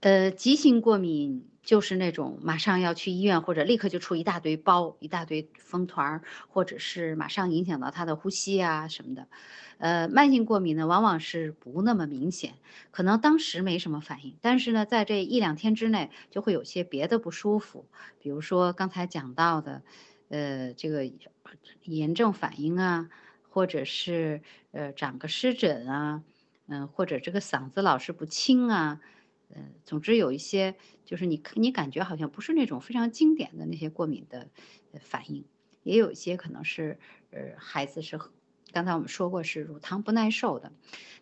[0.00, 9.28] 呃，急性过敏就是那种马上要去医院，或者立刻就出一大堆包、一大堆风团儿，或者是马上影响到他的呼吸啊什么的。
[9.76, 12.54] 呃，慢性过敏呢，往往是不那么明显，
[12.90, 17.86] 可能当时没什么反应，但是呢，在这一两天之内就会有些别的不舒服，
[18.18, 19.82] 比如说刚才讲到的，
[20.28, 21.04] 呃，这个
[21.84, 23.10] 炎症反应啊，
[23.50, 24.40] 或者是
[24.72, 26.22] 呃长个湿疹啊，
[26.68, 29.00] 嗯，或者这个嗓子老是不清啊。
[29.54, 34.48] 呃，总之有一些就是你你感觉好像不是那种非常经典的那些过敏的
[35.00, 35.44] 反应，
[35.82, 36.98] 也有一些可能是
[37.30, 38.18] 呃孩子是
[38.72, 40.72] 刚才我们说过是乳糖不耐受的，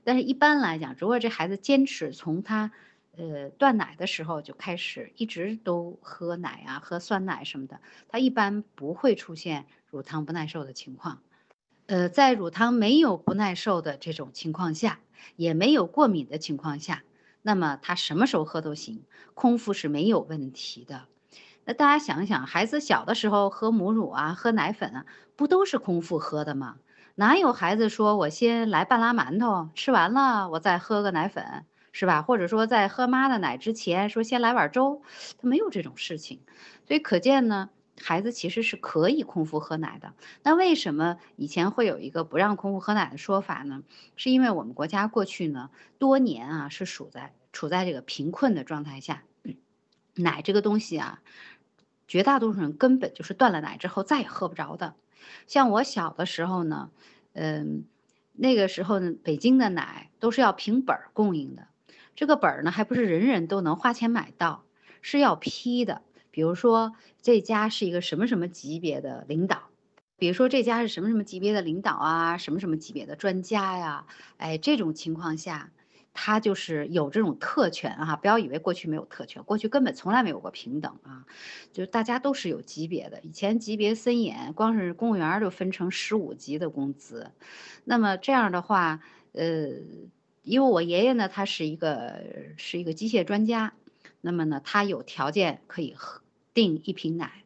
[0.05, 2.71] 但是一般来讲，如果这孩子坚持从他
[3.17, 11.23] 呃断奶的时候就开始一直都喝奶啊喝酸奶什么的，他一般不会出现乳糖不耐受的情况。
[11.87, 15.01] 呃，在乳糖没有不耐受的这种情况下，
[15.37, 17.03] 也没有过敏的情况下。
[17.43, 21.07] 那么他什么时候喝都行，空腹是没有问题的。
[21.65, 26.77] 那大家想想，孩子小的时候喝母乳啊，喝奶粉啊，不都是空腹喝的吗？
[27.15, 32.23] 哪有孩子说我先来半拉馒头，吃完了我再喝个奶粉，是吧？
[32.23, 35.03] 或者说在喝妈的奶之前说先来碗粥，
[35.37, 36.41] 他没有这种事情。
[36.87, 40.15] 所以可见呢，孩子其实是可以空腹喝奶的。
[40.43, 43.83] 那为什么以前会有一个不让空腹喝奶的说法呢？
[44.17, 47.35] 是因为我们国家过去呢多年啊是属在。
[47.51, 49.25] 处在这个贫困的状态下，
[50.15, 51.23] 奶这个东西啊，
[52.07, 54.95] 绝大多数人根本就是断了奶之后再也喝不着的。
[55.47, 56.91] 像我小的时候呢，
[57.33, 57.85] 嗯，
[58.35, 61.67] 那个时候呢，北京的奶都是要凭本儿供应的，
[62.15, 64.63] 这个本儿呢还不是人人都能花钱买到，
[65.01, 66.03] 是要批的。
[66.39, 69.71] 比如说这家是一个什么什么级别的领导，
[70.19, 75.73] 比如说这家是什么什么级别的领导啊，什么什么级别的专家呀，哎，这种情况下。
[76.21, 78.17] 他就是有这种特权啊！
[78.17, 81.25] 不要以为过去没有特权，过去根本从来没有过平等啊！
[81.73, 87.31] 就是大家都是有级别的，以前级别森严，光是公务员就分成十五级的工资。
[87.85, 89.01] 那么这样的话，
[89.33, 89.69] 呃，
[90.43, 92.21] 因为我爷爷呢，他是一个
[92.57, 93.75] 是一个机械专家，
[94.21, 96.21] 那么呢，他有条件可以喝
[96.55, 97.45] 订一瓶奶，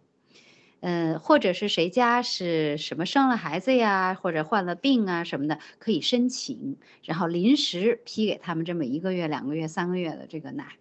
[0.80, 10.76] 嗯，或者是谁家是什么生了孩子呀，或者患了病啊什么的，可以申请，然后临时批给他们这么一个月、两个月、三个月的这个奶。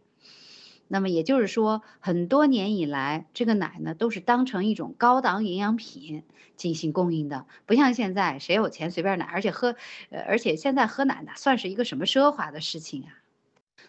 [0.88, 6.23] 那么也就是说，很多年以来，这个奶呢都是当成一种高档营养品
[6.57, 9.75] 进行供应的，不像现在谁有钱随便奶，而且喝，
[10.10, 13.20] 呃，而且现在喝奶呢算是一个什么奢华的事情啊？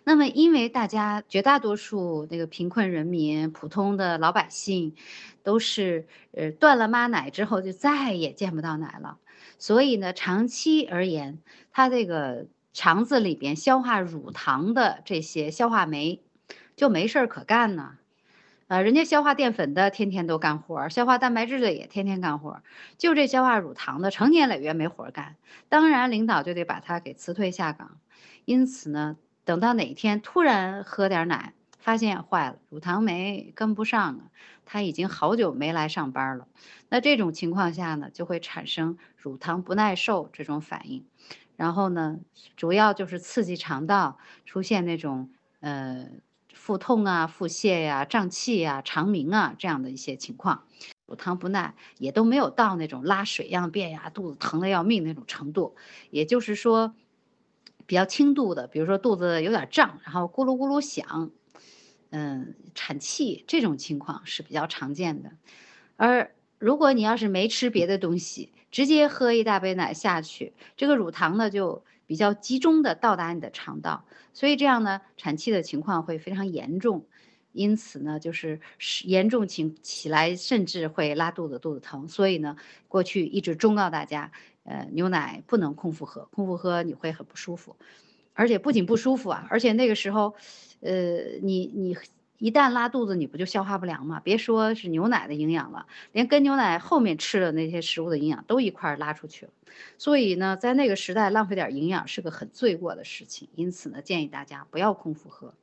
[0.04, 4.96] 那么，因为大家绝大多数那个贫困人民、普通的老百姓，
[5.44, 9.18] 都是呃断了妈奶之后就再也见不到奶了，
[9.58, 11.38] 所以呢，长期而言，
[11.70, 16.20] 他这个肠子里边消化乳糖的这些消化酶
[16.74, 17.98] 就没事儿可干呢。
[18.66, 22.62] 呃，人家消化淀粉的天天都干活，消化蛋白质的也天天干活，
[22.98, 25.36] 就这消化乳糖的成年累月没活干。
[25.68, 27.98] 当然，领导就得把他给辞退下岗。
[28.44, 29.16] 因此呢。
[29.44, 34.30] 等到哪天突然喝点奶，发现坏了，乳糖酶跟不上了，
[34.64, 36.46] 他已经好久没来上班了。
[36.88, 41.04] 那这种情况下呢，就会产生乳糖不耐受这种反应，
[41.56, 42.18] 然后呢，
[42.56, 46.06] 主要就是刺激肠道，出现那种呃
[46.54, 50.66] 腹痛啊、腹泻呀、胀气呀、肠鸣啊这样的一些情况。
[51.06, 55.74] 乳糖不耐也都没有到那种拉水样便呀、肚子疼的要命那种程度，
[56.10, 56.94] 也就是说。
[57.92, 61.30] 比较轻度的，比如说肚子有点胀，然后咕噜咕噜响，
[62.08, 65.32] 嗯，产气这种情况是比较常见的。
[65.96, 77.04] 而如果你要是没吃别的东西，直接喝一大杯奶下去，这个乳糖呢就比较集中的到达你的肠道，所以这样呢，产气的情况会非常严重。
[77.52, 78.58] 因此呢，就是
[79.04, 82.08] 严重情起来，甚至会拉肚子、肚子疼。
[82.08, 82.56] 所以呢，
[82.88, 84.32] 过去一直忠告大家。
[84.64, 87.76] 呃，牛奶不能空腹喝，空腹喝你会很不舒服，
[88.34, 90.34] 而且不仅不舒服啊，而且那个时候，
[90.80, 91.96] 呃，你你
[92.38, 94.20] 一旦拉肚子，你不就消化不良吗？
[94.20, 99.52] 别说是牛奶的营养了，连跟牛奶后面吃的那些食物的营养都一块拉出去了。
[99.98, 103.48] 所以呢，在那个时代浪费点营养是个很罪过的事情。
[103.54, 105.54] 因此呢，建议大家不要空腹喝。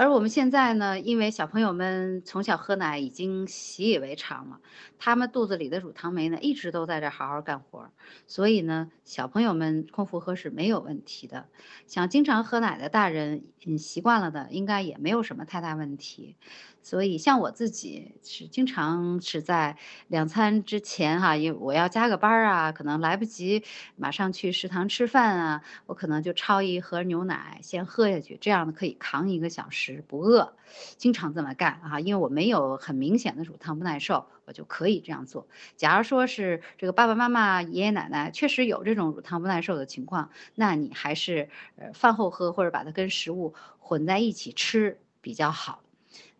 [0.00, 4.58] 而我们现在呢，因为小朋友们从小喝奶已经习以为常了，
[4.98, 7.90] 他们肚子里的乳糖酶呢一直都在这好好干活，
[8.26, 11.48] 所以呢，小朋友们空腹喝是没有问题的。
[11.86, 16.38] 想经常喝奶的大人，嗯，习惯了的，应该也没有什么太大问题。
[16.82, 19.76] 所以，像我自己是经常是在
[20.08, 23.62] 两餐之前哈，因为我要加个班啊，可能来不及
[23.96, 30.56] 马上去食堂吃饭啊，我可能就焯一盒牛奶先喝下去，这样呢可以扛一个小时不饿。
[30.96, 35.48] 经常这么干啊，因为我没有很明显的乳糖不耐受，我就可以这样做。
[35.76, 45.82] 假如说是这个爸爸妈妈、爷爷奶奶确实有这种乳糖不耐受的情况，那你还是呃饭后喝或者把它跟食物混在一起吃比较好。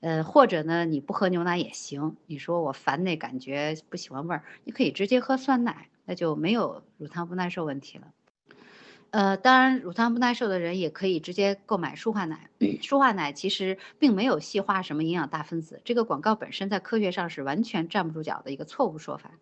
[0.00, 2.16] 呃，或者呢，你不喝牛奶也行。
[2.26, 8.06] 你说我烦那感觉，不喜欢味儿，你可以直接喝酸奶，那就没有乳糖不耐受问题了。
[9.10, 12.48] 呃，当然，乳糖不耐受的人也可以直接购买舒化奶。
[12.80, 19.32] 舒化奶其实并没有细化什么营养大分子，这个广告本身在科学上是完全站不住脚的一个错误说法。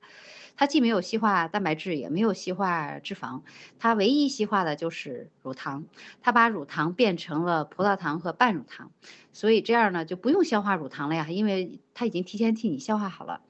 [0.56, 3.42] 它既没有细化蛋白质，也没有细化脂肪，
[3.78, 5.84] 它唯一细化的就是乳糖。
[6.22, 8.90] 它把乳糖变成了葡萄糖和半乳糖，
[9.34, 13.42] 所以这样呢就不用消化乳糖了呀，因为它已经提前替你消化好了。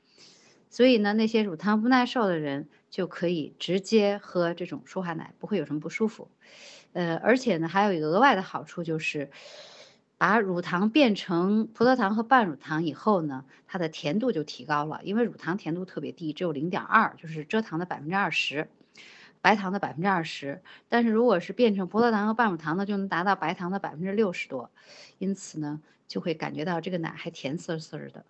[0.71, 6.29] 所以呢，那些乳糖不耐受的人就可以直接喝这种舒化奶，不会有什么不舒服。
[6.93, 9.31] 呃，而且呢，还有一个额外的好处就是。
[10.21, 18.69] 把乳糖变成葡萄糖和半乳糖以后呢，它的甜度就提高了，因为乳糖甜度特别低，只有零点二，就是蔗糖的百分之二十，
[19.41, 20.61] 白糖的百分之二十。
[20.89, 24.73] 但是如果是变成葡萄糖和半乳糖呢，就能达到白糖的百分之六十多，
[25.19, 28.25] 因此呢，就会感觉到这个奶还甜丝丝的。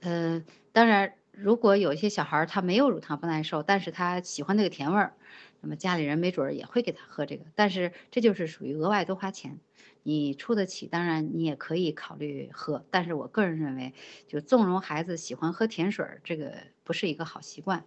[0.00, 5.14] 呃，当然，如果有一些小孩他没有乳糖不耐受，但是他喜欢那个甜味儿，
[5.60, 9.60] 那么家里人没准儿也会给他喝这个，但是这就是属于额外多花钱。
[10.02, 13.94] 你出得起，当然你也可以考虑喝，但是我个人认为，
[14.26, 17.84] 就纵容孩子喜欢喝甜水儿，这个不是一个好习惯。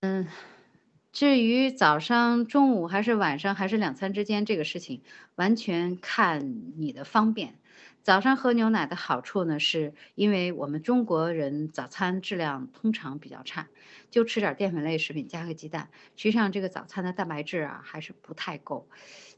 [0.00, 0.26] 嗯，
[1.12, 5.02] 至于早上、中午还是晚上还是两餐之间这个事情，
[5.36, 7.58] 完全看你的方便。
[8.06, 13.66] 早上喝牛奶的好处呢，是因为我们中国人早餐质量通常比较差，
[14.12, 18.88] 就吃点淀粉类食品加个鸡蛋，实际上这个早餐的蛋白质啊还是不太够。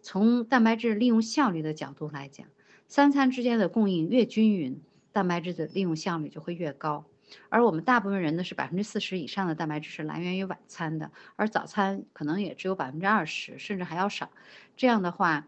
[0.02, 2.46] 从蛋白质利用效率的角度来讲，
[2.88, 7.06] 三餐之间的供应越均匀，蛋白质的利用效率就会越高。
[7.48, 14.30] 而我们大部分人呢是百分之四十以上的蛋白质是来源于晚餐的，而早餐可能也只有百分之二十，甚至还要少。
[14.76, 15.46] 这样的话。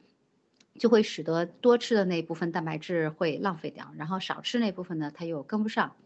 [0.79, 5.97] 就会使得多吃的那部分蛋白质会浪费掉，然后少吃那部分呢，它又跟不上。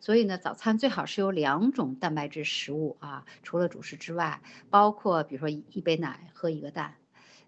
[0.00, 6.94] 所以呢，早餐最好是有两种蛋白质食物啊，除了主食之外，包括比如说一杯奶和一个蛋。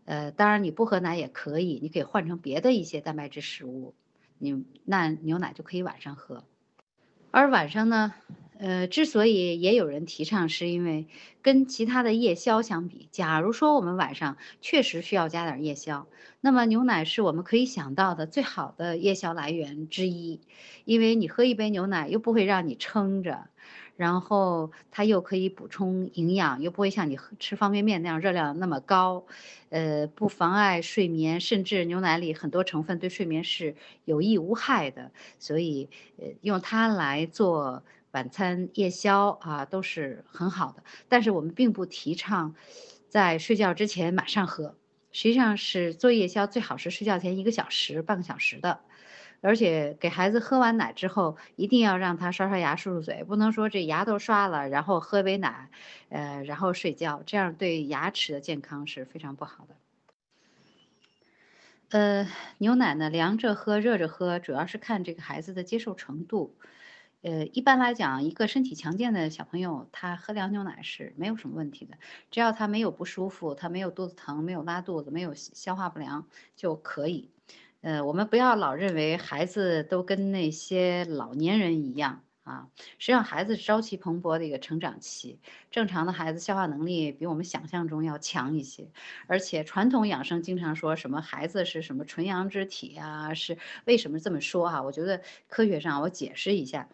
[0.04, 3.94] 呃，当然你不喝奶也可以，你可以换成别的一些蛋白质食物，
[4.38, 6.44] 你那牛奶就可以晚上喝。
[7.32, 8.14] 而晚上呢？
[8.58, 11.06] 呃，之所以也有人提倡，是因为
[11.42, 16.06] 跟其他的夜宵相比，假如说我们晚上确实需要加点夜宵，
[16.40, 20.40] 那么牛奶是我们可以想到的最好的夜宵来源之一，
[20.84, 23.48] 因为你喝一杯牛奶又不会让你撑着。
[23.96, 29.24] 然后它又可以补充营养，又不会像你吃方便面那样热量那么高，
[29.70, 35.88] 呃，不妨碍睡眠，甚至牛奶里很多成分对睡眠是有益无害的，所以
[36.18, 37.84] 呃用它来做
[38.16, 40.82] 晚餐夜宵啊都是很好的。
[41.06, 42.54] 但是我们并不提倡
[43.10, 44.74] 在睡觉之前马上喝，
[45.12, 48.80] 实际上是做夜宵最好是睡觉前一个小时、半个小时的。
[49.42, 55.68] 而且给孩子喝完奶之后，一定要让他刷刷牙、漱漱嘴，不能说这牙都刷了，然后喝杯奶，
[56.08, 59.76] 呃，然后睡觉，这样对牙齿的健康是非常不好的。
[61.90, 62.26] 呃，
[62.58, 66.56] 牛奶呢，凉着喝、热着喝，主要是看这个孩子的接受程度。
[67.26, 71.98] 呃，一般来讲，一个身体强健的小朋友，他喝凉牛奶是没有什么问题的，
[72.30, 77.32] 只要他没有不舒服，他没有肚子疼、没有拉肚子、没有消化不良就可以。
[77.80, 85.40] 呃，我们不要老认为孩子都跟那些老年人一样啊，实际上孩子朝气蓬勃的一个成长期，
[85.72, 88.92] 正常的孩子消化能力比我们想象中要强一些，
[89.26, 94.80] 而且传统养生经常说什么孩子是什么纯阳之体啊，是为什么这么说哈？
[94.84, 96.88] 我觉得科学上我解释一下，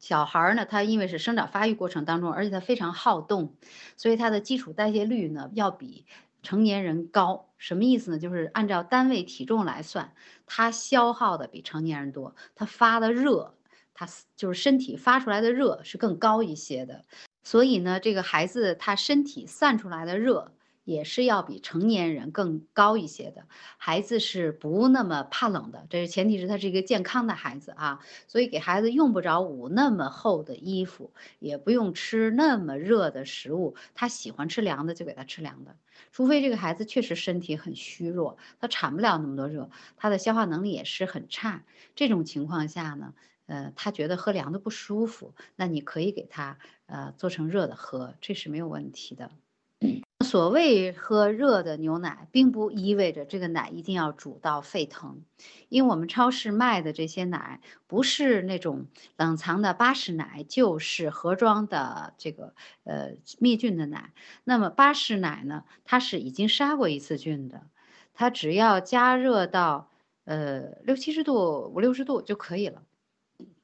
[0.00, 3.54] 小孩呢，他因为是生长发育过程当中，而且他非常好动，
[3.96, 6.04] 所以他的基础代谢率呢要比。
[6.42, 8.18] 成年人高什么意思呢？
[8.18, 10.12] 就是按照单位体重来算，
[10.44, 13.54] 他消耗的比成年人多，他发的热，
[13.94, 17.02] 他就是身体发出来的热是更高一些的。
[17.42, 20.52] 所以呢，这个孩子他身体散出来的热。
[20.84, 23.46] 也是要比成年人更高一些的，
[23.78, 35.76] 孩子是不那么怕冷的，这是前提是他是一个健康的孩子啊，所以给孩子用不着捂那么厚的衣服，也不用吃那么热的食物，他喜欢吃凉的就给他吃凉的，
[36.12, 41.64] 除非这个孩子确实身体很虚弱，他产不了那么多热，他的消化能力也是很差，
[41.94, 43.14] 这种情况下呢，
[43.46, 49.30] 呃，他觉得喝凉的不舒服，那你可以给他呃做成热的喝，这是没有问题的。
[50.24, 55.22] 所谓喝热的牛奶，并不意味着这个奶一定要煮到沸腾，
[55.68, 62.54] 因为我们超市卖的这些奶不是那种冷藏的巴氏奶，就是盒装的这个
[62.84, 64.12] 呃灭菌的奶。
[64.42, 67.62] 那么巴氏奶呢，它是已经杀过一次菌的，
[68.14, 69.90] 它只要加热到
[70.24, 72.82] 呃六七十度、五六十度就可以了。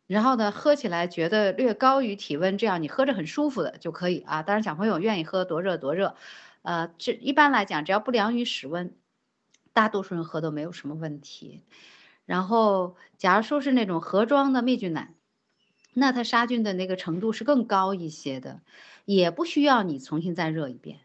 [0.07, 4.43] 然后呢，喝起来觉得略高于体温，这样你喝着很舒服的就可以啊。
[4.43, 6.17] 当然，小朋友愿意喝多热多热。
[6.63, 8.95] 呃，这一般来讲，只要不凉于室温，
[9.73, 11.65] 大多数人喝都没有什么问题。
[12.27, 15.15] 然后，假如说是那种盒装的灭菌奶，
[15.95, 18.61] 那它杀菌的那个程度是更高一些的，
[19.05, 21.01] 也不需要你重新再热一遍。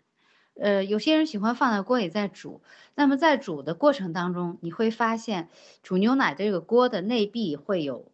[0.55, 2.61] 呃，有些人喜欢放在锅里再煮，
[2.93, 5.49] 那么在煮的过程当中，你会发现
[5.83, 8.11] 煮牛奶这个锅的内壁会有，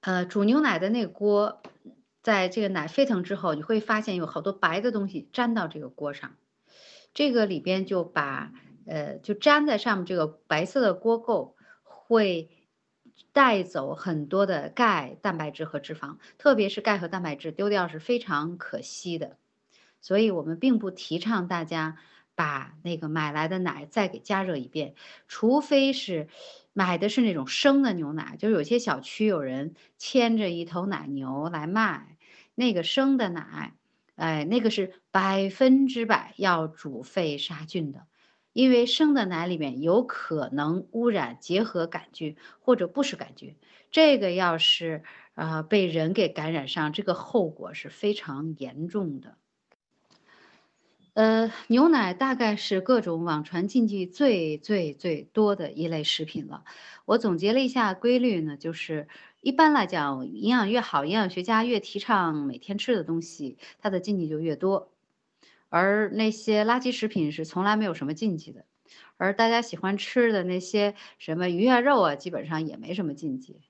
[0.00, 1.62] 呃，煮牛奶的那个锅。
[2.22, 6.36] 在这个奶沸腾之后，你会发现有好多白的东西粘到这个锅上，
[7.14, 8.52] 这个里边就把
[8.86, 12.50] 呃就粘在上面这个白色的锅垢会
[13.32, 19.38] 带走很多的钙、蛋白质和脂肪，特别是钙和蛋白质丢掉是非常可惜的，
[20.00, 21.96] 所以我们并不提倡大家
[22.34, 24.94] 把那个买来的奶再给加热一遍，
[25.26, 26.28] 除非是。
[26.72, 32.16] 买的是那种生的牛奶，就是有些小区有人牵着一头奶牛来卖，
[32.54, 33.74] 那个生的奶，
[34.14, 38.06] 哎，那个是百分之百要煮沸杀菌的，
[38.52, 43.56] 因为生的奶里面有可能污染结合杆菌或者不是杆菌，
[43.90, 45.02] 这个要是
[45.34, 49.36] 啊被人给感染上，这个后果是非常严重的。
[51.20, 56.64] 呃，牛奶大概是各种网传禁忌最最最多的一类食品了。
[57.04, 59.06] 我总结了一下规律呢，就是
[59.42, 64.90] 一般来讲，营养越好，营养学家越提倡每天吃的东西，它的禁忌就越多。
[65.68, 68.64] 而那些垃圾食品是从来没有什么禁忌的，
[69.18, 73.60] 而大家喜欢吃的那些什么鱼啊肉啊，基本上也没什么禁忌。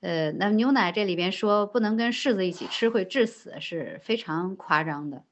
[0.00, 5.22] 呃，那牛奶这里边说不能跟柿子一起吃会致死，是非常夸张的。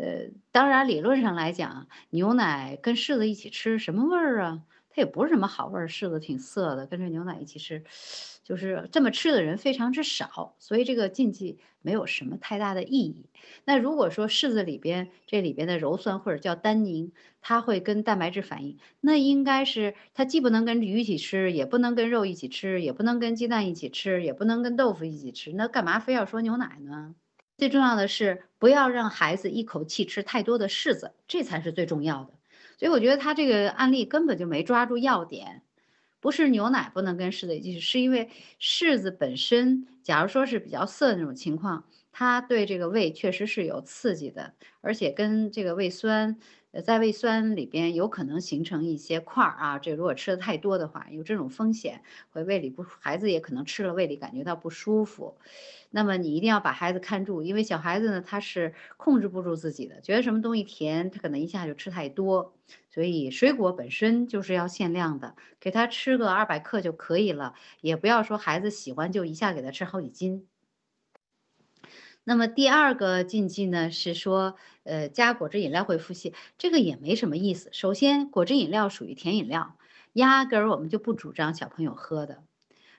[0.00, 4.62] 呃，当然理论上来讲，牛奶跟柿子一起吃什么味儿啊？
[4.88, 7.84] 它也不是什么好味儿，柿子挺涩的，跟着牛奶一起吃，
[8.42, 13.26] 就是这么吃的人非常之少，所以这个禁忌没有什么太大的意义。
[13.66, 27.14] 那如果说柿子里边这里边的鞣酸或者叫单宁，它会跟蛋白质反应，那应该是它既不能跟鱼一起吃，也不能跟肉一起吃，也不能跟鸡蛋一起吃，也不能跟豆腐一起吃，那干嘛非要说牛奶呢？
[27.60, 32.32] 最重要的是不要让孩子一口气吃太多的柿子，这才是最重要的。
[32.78, 35.60] 所以我觉得他这个案例根本就没抓住要点，
[36.20, 46.38] 不是牛奶不能跟柿子一起吃，是因为柿子本身，假如说是比较涩的那种情况，它对这个胃确实是有刺激的，而且跟这个胃酸，
[46.84, 55.36] 在胃酸里边有可能形成一些块儿啊，这如果吃的太多的话，有这种风险，会胃里不，孩子也可能吃了胃里感觉到不舒服。
[55.90, 62.54] 那么你一定要把孩子看住，因为小孩子呢，他是控制不住自己的，觉得什么东西甜，他可能一下就吃太多。
[62.88, 70.46] 所以水果本身就是要限量的，给他吃个二百克就可以了，也不要说孩子喜欢就一下给他吃好几斤。
[72.30, 74.54] 那么第二个禁忌呢，是说，
[74.84, 77.70] 呃，加果汁饮料会腹泻，这个也没什么意思。
[77.72, 79.76] 首先，果汁饮料属于甜饮料，
[80.12, 82.44] 压根儿我们就不主张小朋友喝的，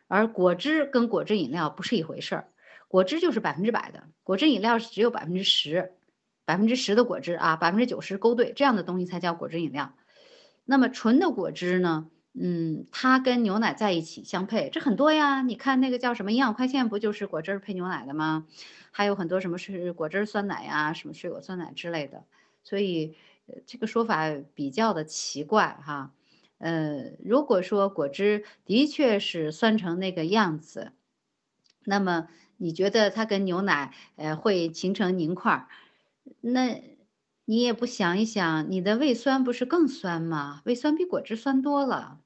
[0.10, 2.50] 而果汁跟果汁饮料不是一回事儿。
[2.90, 5.94] 果汁就是百分之百的，果汁饮料是只有百分之十，
[6.44, 9.94] 百分之十的果汁啊，百分之九十勾兑，这样的东西才叫果汁饮料。
[10.66, 12.10] 那么纯的果汁呢？
[12.34, 15.42] 嗯，它跟牛奶在一起相配，这很多呀。
[15.42, 18.48] 你看那个叫什么营养快线，不就是果汁配牛奶的吗？
[18.92, 22.24] 还有很多什么是果汁酸奶呀，什么水果酸奶之类的。
[22.64, 23.16] 所以
[23.66, 26.14] 这个说法比较的奇怪哈。
[26.58, 30.94] 呃，如果说果汁的确是酸成那个样子，
[31.86, 32.28] 那么。
[32.64, 35.68] 你觉得它跟牛奶，呃，会形成凝块？
[36.42, 36.80] 那
[37.46, 40.62] 你也不想一想，你的胃酸不是更酸吗？
[40.66, 42.21] 胃酸比果汁酸多了。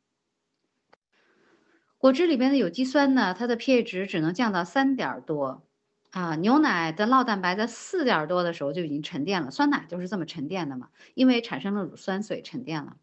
[2.05, 5.63] 果汁里边的有机酸呢，它的 pH 值只能降到三点多，
[6.11, 12.97] 啊，牛奶的酪蛋白在四点多的时候就已经沉淀了，酸奶就是这么沉淀的嘛，因为产生了乳酸，所以沉淀了。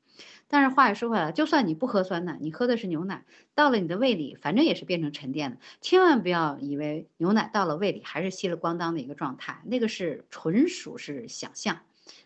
[0.47, 3.25] 但是话又说回来，就算你不喝酸奶，你喝的是牛奶，
[3.57, 5.57] 到了你的胃里，反正也是变成沉淀的。
[5.81, 11.81] 千万不要以为牛奶到了胃里还是稀了咣当的一个状态，那个是纯属是想象，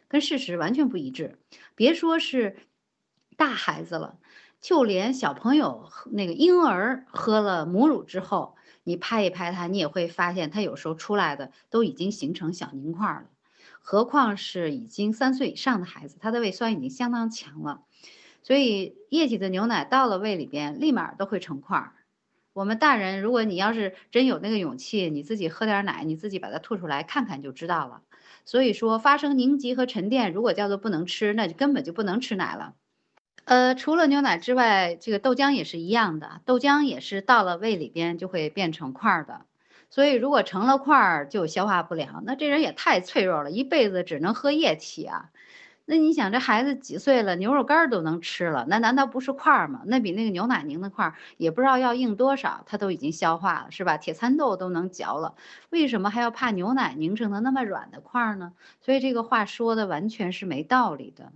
[0.09, 1.39] 跟事实完全不一致。
[1.75, 2.55] 别说是
[3.39, 4.19] 大孩子了，
[4.61, 13.25] 就连小朋友那个婴儿喝了母乳之后，你拍一拍他，你也会发现他有时候出来的都已经形成小凝块了。
[13.81, 17.83] 何况是已经三岁以上的孩子，他的胃酸已经相当强了。
[18.43, 21.93] 所以液体的牛奶到了胃里边，立马都会成块儿。
[22.53, 28.03] 我们大人，如果你要是真有那个勇气，你自己喝点奶，你自己把它吐出来看看就知道了。
[28.45, 32.75] 所以说，发生凝集和沉淀，如果叫做不能吃，那就根本就不能吃奶了。
[33.47, 39.43] 呃，除了牛奶之外，这个豆浆也是一样的，豆浆也是到了胃里边就会变成块儿的。
[39.89, 45.31] 所以如果成了块儿就消化不了，那这人也太脆弱了，一辈子只能喝液体啊。
[45.85, 49.83] 那你想，这孩子几岁了，牛肉干都能吃了，那难道不是块儿吗？
[49.87, 53.97] 那比那个牛奶凝的块儿也不知道要硬多少，他都已经消化了，是吧？
[53.97, 55.37] 铁蚕豆都能嚼了，
[55.71, 58.55] 为什么还要怕牛奶凝成的那么软的块儿呢？
[58.81, 61.33] 所以这个话说的完全是没道理的。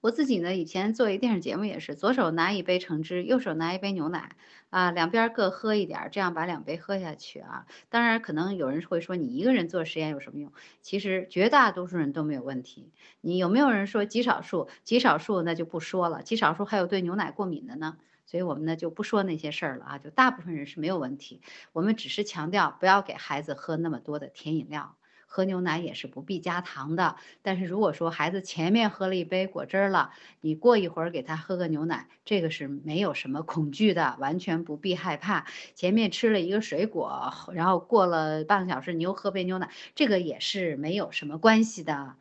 [0.00, 4.36] 我自己呢，以前做一电视节目也是，左手拿一杯橙汁，右手拿一杯牛奶，
[4.70, 7.66] 啊，两边各喝一点，这样把两杯喝下去啊。
[7.88, 10.52] 当然，可能有人会说，你一个人做实验有什么用？
[10.82, 12.92] 其实绝大多数人都没有问题。
[13.20, 14.68] 你有没有人说极少数？
[14.84, 17.96] 极少数那就不说了，极少数还有对牛奶过敏的呢。
[18.24, 21.40] 所以我们呢就不说那些事儿了啊，就大部分人是没有问题。
[21.72, 24.97] 我们只是强调不要给孩子喝那么多的甜饮料。
[25.30, 30.10] 喝牛奶也是不必加糖的，但是如果说孩子前面喝了一杯果汁了，
[30.40, 35.46] 你过一会儿给他喝个牛奶，这个是没有什么恐惧的，完全不必害怕。
[35.74, 42.16] 前面吃了一个水果，然后过了半个小时你又喝杯牛奶，这个也是没有什么关系的。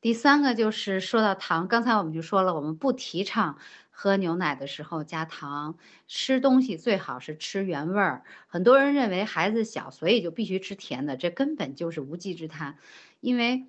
[0.00, 3.58] 第三个就是说到糖，刚才我们就说了，我们不提倡。
[3.94, 5.76] 喝牛奶的时候加糖，
[6.08, 8.24] 吃东西最好是吃原味儿。
[8.48, 12.78] 很多人认为孩子小，所以就必须吃甜的，这根本就是无稽之谈。
[13.20, 13.66] 因为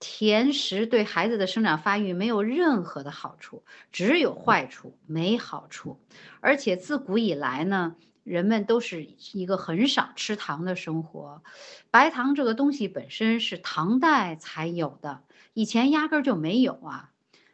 [0.00, 6.00] 甜食对孩子的生长发育没有任何的好处，只有坏处没好处。
[6.40, 11.42] 而且自古以来呢，人们都是一个很少吃糖的生活。
[11.90, 17.09] 白糖这个东西本身是唐代才有的，以前压根儿就没有啊。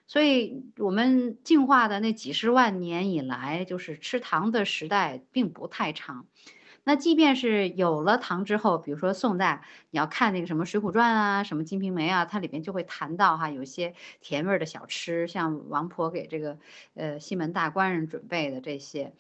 [0.06, 6.26] 所以，我们进化的那几十万年以来，就是吃糖的时代并不太长。
[6.84, 16.58] 那即便是有了糖之后，比如说宋代，你要看那个什么《水浒传》啊，什么《金瓶梅》啊，它里边就会谈到哈，有些甜味儿的小吃，像王婆给这个
[16.94, 19.12] 呃西门大官人准备的这些，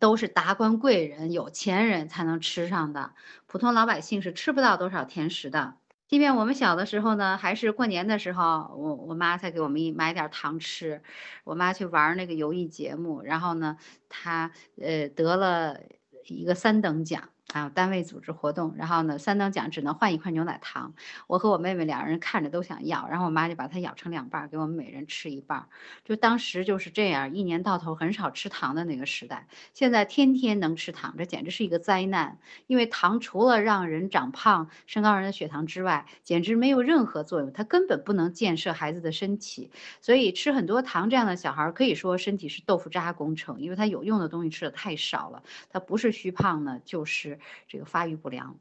[0.00, 3.12] 都是达官贵人、有钱人才能吃上的，
[3.46, 5.74] 普通老百姓是吃不到多少甜食的。
[6.08, 11.02] 即便我们小的时候呢，还是过年的时候，我我妈才给我们一买点糖吃。
[11.44, 13.76] 我妈去玩那个游艺节目，然后呢，
[14.08, 14.50] 她
[14.80, 15.78] 呃得了
[16.26, 17.28] 一个三等奖。
[17.54, 20.92] 啊，单位组织活动，然后呢，三等奖只能换一块牛奶糖。
[21.26, 25.66] 我和我妹妹两人看着都想要，然后我妈就把它咬成两半，给我们每人吃一半。
[26.04, 29.48] 就当时就是这样，一年到头很少吃糖的那个时代。
[29.72, 32.38] 现在天天能吃糖，这简直是一个灾难。
[32.66, 39.70] 因为糖除了让人长胖、升高人的血糖之外，简直没有任何作用，它根本不能建设孩子的身体。
[40.02, 45.42] 所以吃很多糖这样的小孩，可以说身体是豆腐渣工程，因为他有用的东西吃的太少了。
[45.70, 47.37] 他不是虚胖呢，就是。
[47.66, 48.58] 这个发育不良，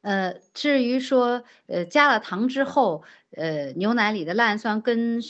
[0.00, 5.20] 呃，至于说，呃，加了糖之后，呃，牛奶里的赖氨酸跟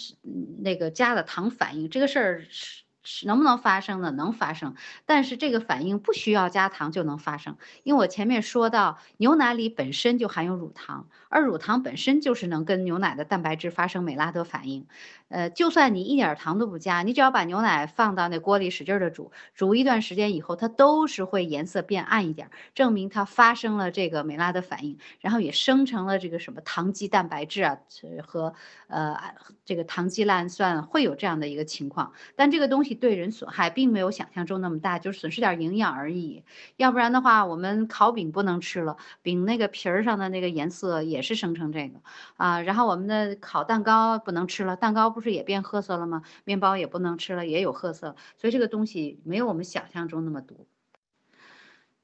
[0.58, 2.85] 那个加了糖反应，这个事儿是。
[3.24, 4.10] 能不能发生呢？
[4.10, 14.86] 能发生，但是这个反应不需要加糖就能发生，因为我前面说到，牛奶里本身就含有乳糖，而乳糖本身就是能跟牛奶的蛋白质发生美拉德反应。
[15.28, 27.78] 呃，就算你一点糖都不加，你只要把牛奶放到那锅里使劲的煮，煮一段时间以后，它都是会颜色变暗一点，证明它发生了这个美拉德反应，然后也生成了这个什么糖基蛋白质啊
[28.24, 28.54] 和
[28.86, 29.16] 呃
[29.64, 32.95] 这个糖基氨酸会有这样的一个情况，但这个东西。
[32.96, 36.42] 对人损害并没有想象中那么大，就是损失点营养而已。
[36.76, 42.00] 要不然的话，我们烤饼不能吃了，饼那个皮儿上的那个颜色也是生成这个
[42.36, 42.60] 啊。
[42.62, 46.22] 然后我们的烤蛋糕不能吃了，蛋糕不是也变褐色了吗？
[46.44, 48.16] 面包也不能吃了，也有褐色。
[48.36, 50.66] 所以这个东西没有我们想象中那么毒。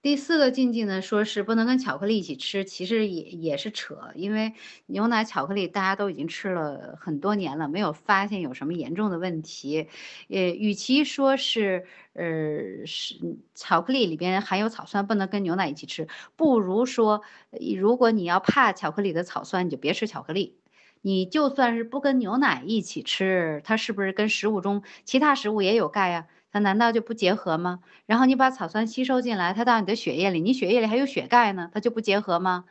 [0.02, 4.52] 第四个禁忌呢，说是不能跟巧克力一起吃，其实也也是扯，因为
[4.86, 9.86] 牛奶、巧克力大家都已经吃了很多年了，没有发现有什么严重的问题。
[10.28, 11.84] 呃，与其说是
[12.14, 13.14] 呃是
[13.54, 17.22] 巧克力里边含有草酸，不能跟牛奶一起吃，不如说，
[17.80, 20.58] 如果你要怕巧克力的草酸，你就别吃巧克力。
[21.04, 26.26] 你就算是不跟牛奶一起吃，它是不是跟食物中其他食物也有钙呀？
[26.52, 27.80] 它难道就不结合吗？
[28.06, 32.64] 然后你把草酸吸收进来，它到你的血液里，你血液里还有血钙呢，它就不结合吗？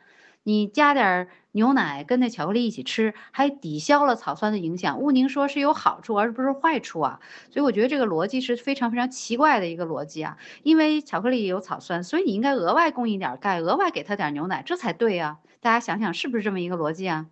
[0.44, 4.98] 你加点牛奶跟那巧克力一起吃，还抵消了草酸的影响。
[4.98, 7.20] 毋宁说是有好处，而不是坏处啊。
[7.50, 10.36] 所以我觉得这个逻辑是非常非常奇怪的一个逻辑啊。
[10.64, 15.38] 因为巧克力有草酸，所以你应该额外供应点钙，额外给他点牛奶，这才对啊。
[15.60, 17.26] 大家想想是不是这么一个逻辑啊？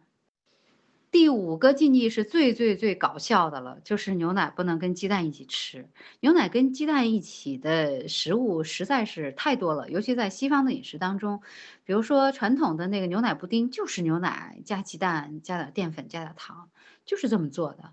[1.10, 5.88] 第五个禁忌是最最最搞笑的了，就是牛奶不能跟鸡蛋一起吃。
[6.20, 11.40] 牛奶跟鸡蛋一起的食物实在是太多了，尤其在西方的饮食当中，
[11.84, 16.70] 比如说传统的那个牛奶布丁，就是牛奶加鸡蛋加点淀粉加点糖，
[17.04, 17.92] 就是这么做的。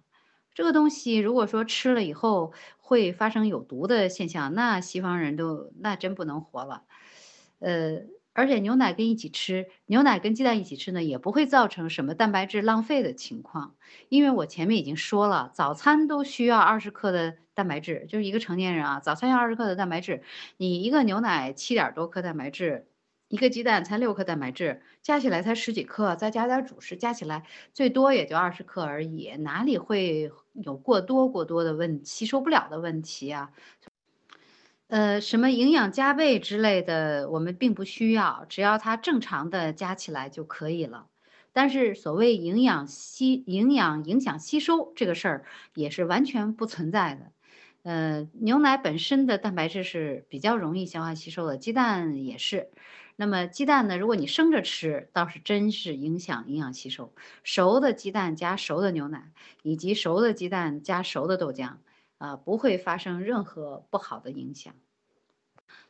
[0.54, 6.84] 这个东西如果说吃了以后会发生有毒的现象，那西方人都那真不能活了。
[7.60, 8.02] 呃。
[8.38, 13.76] 而且牛奶跟一起吃，牛奶跟鸡蛋一起吃呢，也不会造成什么蛋白质浪费的情况。
[14.10, 20.22] 因为我前面已经说了，早餐都需要二十克的蛋白质，就是一个成年人啊，早餐要二十克的蛋白质。
[20.58, 22.88] 你一个牛奶七点多克蛋白质，
[23.28, 33.50] 一个鸡蛋才六克蛋白质，加起来才十几克，再加点主食，加起来最多也就二十克而已，哪里会有过多过多的问吸收不了的问题啊？
[34.90, 41.08] 呃，什么营养加倍之类的，我们并不需要，只要它正常的加起来就可以了。
[41.52, 47.32] 但是所谓营养吸、营养影响吸收这个事儿，也是完全不存在的。
[47.84, 52.70] 呃，牛奶本身的蛋白质是比较容易消化吸收的，鸡蛋也是。
[53.18, 57.14] 那么鸡蛋呢，如果你生着吃，倒是真是影响营养吸收。
[57.44, 59.32] 熟的鸡蛋加熟的牛奶，
[59.64, 61.78] 以及熟的鸡蛋加熟的豆浆。
[62.18, 64.74] 啊，不会发生任何不好的影响。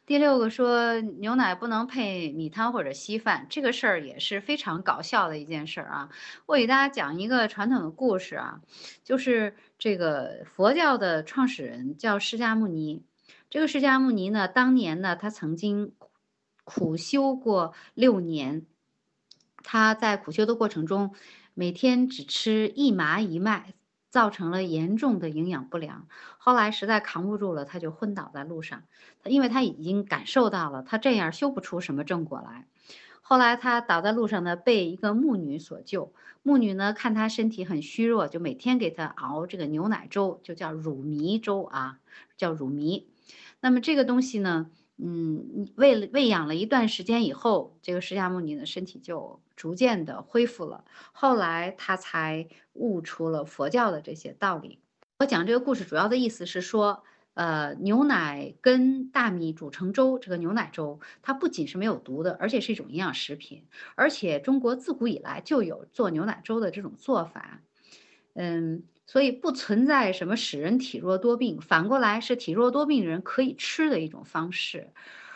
[0.05, 6.09] 第六个说牛奶不能配米汤或者稀饭，这个事儿也是非常搞笑的一件事儿啊。
[6.45, 8.61] 我给大家讲一个传统的故事啊，
[9.03, 13.03] 就是这个佛教的创始人叫释迦牟尼。
[13.49, 15.91] 这个释迦牟尼呢，当年呢，他曾经
[16.63, 18.65] 苦修过六年，
[19.61, 21.13] 他在苦修的过程中，
[21.53, 23.73] 每天只吃一麻一麦。
[24.09, 28.83] 造成了严重的营养不良，后来实在扛不住了，他就昏倒在路上。
[29.21, 32.67] 他因为他已经感受到了，他这样修不出什么正果来。
[33.21, 36.13] 后来他倒在路上呢，被一个牧女所救。
[36.43, 41.99] 牧女呢看他身体很虚弱，就每天给他熬这个牛奶粥，就叫乳糜粥啊，
[42.37, 43.03] 叫乳糜。
[43.59, 50.83] 那么这个东西呢，嗯，喂了喂养了一段时间以后，这个释迦牟尼的身体就逐渐的恢复了。
[51.11, 54.79] 后来他才悟出了佛教的这些道理。
[55.19, 57.03] 我讲这个故事主要的意思是说，
[57.35, 63.67] 呃，牛奶跟大米煮成粥，这个牛奶粥它不仅是没有毒的，而且是一种营养食品。
[63.95, 67.61] 而且中国自古以来就有做牛奶粥的这种做法，
[68.33, 68.83] 嗯。
[69.07, 74.93] 所以不存在什么使人体弱多病，反过来是体弱多病人可以吃的一种方式。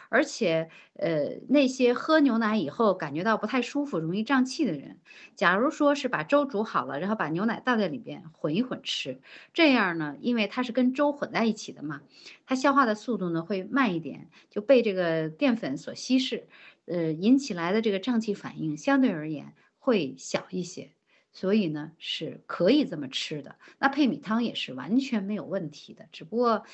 [0.10, 5.00] 而且，呃，那些喝牛奶以后感觉到不太舒服、容易胀气的人，
[5.38, 9.22] 假如说是把粥煮好了，然后把牛奶倒在里边混一混吃，
[9.54, 12.02] 这样呢，因为它是跟粥混在一起的嘛，
[12.46, 16.50] 它消化的速度呢会慢一点，就被这个淀粉所稀释，
[16.88, 20.92] 呃，引起来的这个胀气反应相对而言会小一些。
[21.34, 23.56] 所以呢，是可以这么吃的。
[23.80, 26.06] 那配米汤也是完全没有问题的。
[26.12, 26.66] 只不过，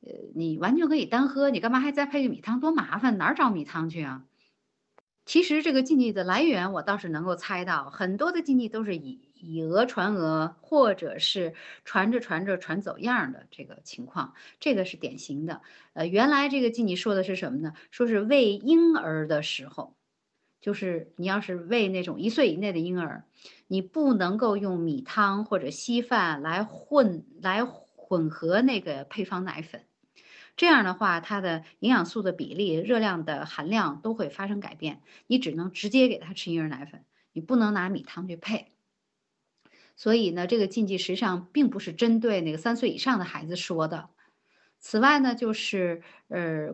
[0.00, 2.60] 呃，你完全可以单喝，你干嘛还再配个米汤？
[2.60, 4.24] 多麻烦，哪儿找米汤去啊？
[5.24, 15.62] 其实这个禁忌的来源，我倒是能够猜到，很多的禁忌都是以以讹传讹，或者是传着传着传走样的这个情况，这个是典型的。
[15.94, 17.72] 呃，原来这个禁忌说的是什么呢？
[17.90, 19.96] 说是喂婴儿的时候。
[20.60, 23.24] 就是你要是喂那种一岁以内的婴儿，
[23.74, 29.82] 你不能够用米汤或者稀饭来混来混合那个配方奶粉，
[30.56, 35.02] 这样的话，它的营养素的比例、热量的含量都会发生改变。
[35.26, 38.70] 你只能直接给他吃婴儿奶粉，你不能拿米汤去配。
[39.96, 44.08] 所以呢，这个禁忌实际上并不是针对那个三岁以上的孩子说的。
[44.86, 46.68] 此外呢，就是呃，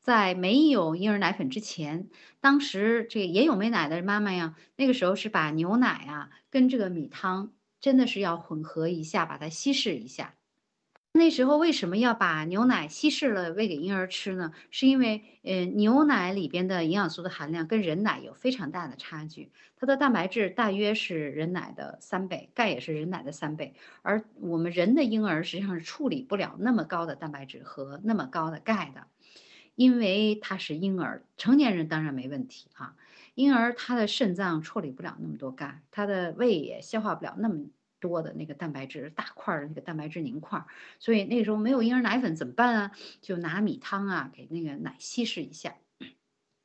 [0.00, 2.08] 在没有婴儿奶粉之前，
[2.40, 10.39] 当时这也有没奶的妈妈呀，那个时候是把牛奶啊跟这个米汤真的是要混合一下，把它稀释一下。
[11.12, 14.52] 那时候为什么要把牛奶稀释了喂给婴儿吃呢？
[14.70, 29.08] 是因为，呃，牛奶里边的营养素的含量跟人奶有非常大的差距，它的蛋白质大约是人奶的三倍，钙也是人奶的三倍，而我们人的婴儿实际上是处理不了那么高的蛋白质和那么高的钙的，
[29.74, 32.94] 因为他是婴儿，成年人当然没问题啊，
[33.34, 37.64] 婴儿他的肾脏处理不了那么多钙，他的胃也消化不了那么。
[38.00, 40.64] 多的那个蛋白质，大块的那个蛋白质凝块，
[40.98, 42.90] 所以那时候没有婴儿奶粉怎么办啊？
[43.20, 45.76] 就拿米汤啊，给那个奶稀释一下，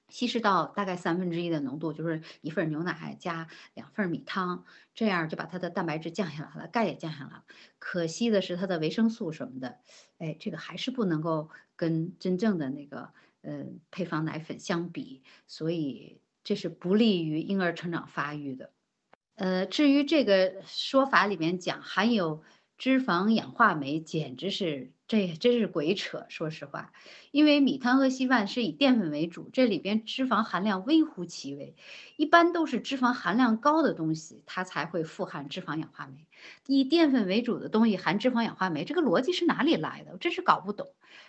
[0.07, 7.43] 稀释到大概三分之一的浓度，就是一份牛奶加两份米汤，这样就把它的蛋白质降下来了，钙也降下来了。
[7.79, 9.79] 可惜的是它的维生素什么的，
[10.19, 13.11] 哎，这个还是不能够跟真正的那个
[13.41, 18.71] 呃配方奶粉相比，所以这是不利于婴儿成长发育的。
[19.35, 22.41] 呃，至于这个说法里面讲含有
[22.77, 26.25] 脂肪氧化酶，简直是这真是鬼扯。
[26.29, 26.93] 说实话，
[27.31, 31.75] 因为米汤和稀饭是以淀粉为主，这里边脂肪含量微乎其微，
[32.15, 36.25] 一般都是脂肪含量高的东西，它才会富含脂肪氧化酶。
[36.67, 40.11] 以淀粉为主的东西含脂肪氧化酶，这个逻辑是哪里来的？
[40.13, 40.87] 我真是搞不懂。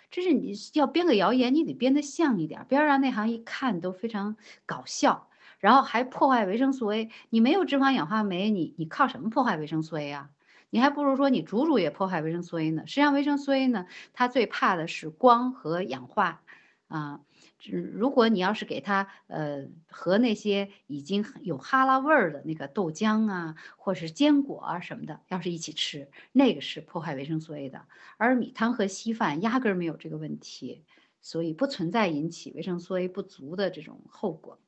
[0.09, 5.26] 这是你要编个谣言，你得编得像一点，不要让内行一看都非常搞笑。
[5.59, 10.29] 然后还破坏维生素 A，你没有脂肪氧化酶，你你靠什么破坏维生素 A 啊？
[10.69, 12.83] 你还不如说你煮煮也破坏维生素 A 呢。
[12.85, 16.43] 实际上维生素 A 呢，它最怕的是光和氧化
[16.87, 17.21] 啊。
[17.65, 27.81] 如果你要是给它呃和那些已经有哈喇味儿的那个豆浆啊，或是坚果啊什么的，要是一起吃，那个是破坏维生素 A 的。
[28.17, 30.83] 而米汤和稀饭压根儿没有这个问题，
[31.19, 34.59] 所以不存在引起维生素 A 不足的这种后果。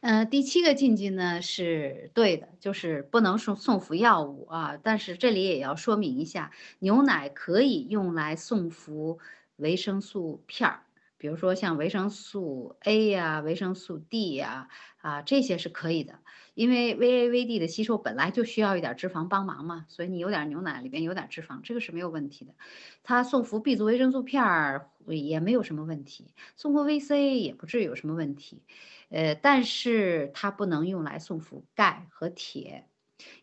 [0.00, 4.78] 呃，第七个禁忌呢是对的，就是不能送送服药物啊。
[4.82, 9.18] 但是这里也要说明一下，牛奶可以用来送服
[9.56, 10.82] 维生素片儿，
[11.18, 14.68] 比如说像维生素 A 呀、维生素 D 呀，
[15.00, 16.20] 啊这些是可以的。
[16.54, 22.54] 因为 VA、VD 的吸收本来就需要一点脂肪帮忙嘛，所以你有点牛奶里边有点脂肪，这个是没有问题的。
[23.02, 28.62] 它送服 B 族维生素片儿也没有什么问题，送服 VC 也不至于有什么问题。
[29.08, 32.88] 呃，但是它不能用来送服钙和铁，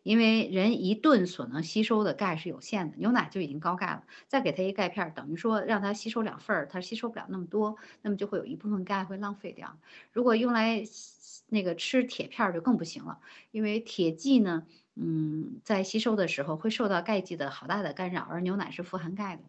[0.03, 9.79] 因为人一顿所能吸收的钙是有限的，牛奶就已经高钙了，再给它一钙片，等于说让它吸收两份儿，它吸收不了那么多，那么就会有一部分钙会浪费掉。
[10.11, 10.83] 如果用来
[11.47, 13.19] 那个吃铁片就更不行了，
[13.51, 14.63] 因为铁剂呢，
[14.95, 19.43] 嗯，在吸收的时候会受到钙剂的好大的干扰，而牛奶是富含钙的。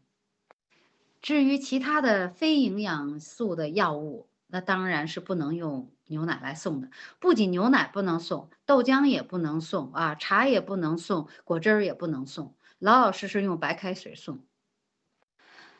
[1.25, 5.91] 至于其他的非营养素的药物，那当然是不能用。
[6.09, 14.45] 牛奶来送的，不仅牛奶不能送，豆浆也不能送啊，茶也不能送，果汁儿也不能送，老老实实用白开水送。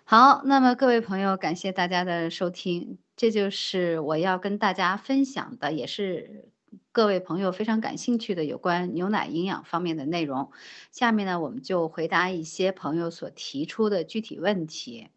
[0.05, 0.41] 好。
[0.47, 6.49] 那么各位朋友，感谢大家的收听，这就是我要跟大家分享的，也是
[6.91, 10.51] 各位朋友非常感兴趣的有关牛奶营养方面的内容。
[10.91, 15.11] 下面呢，我们就回答一些朋友所提出的具体问题。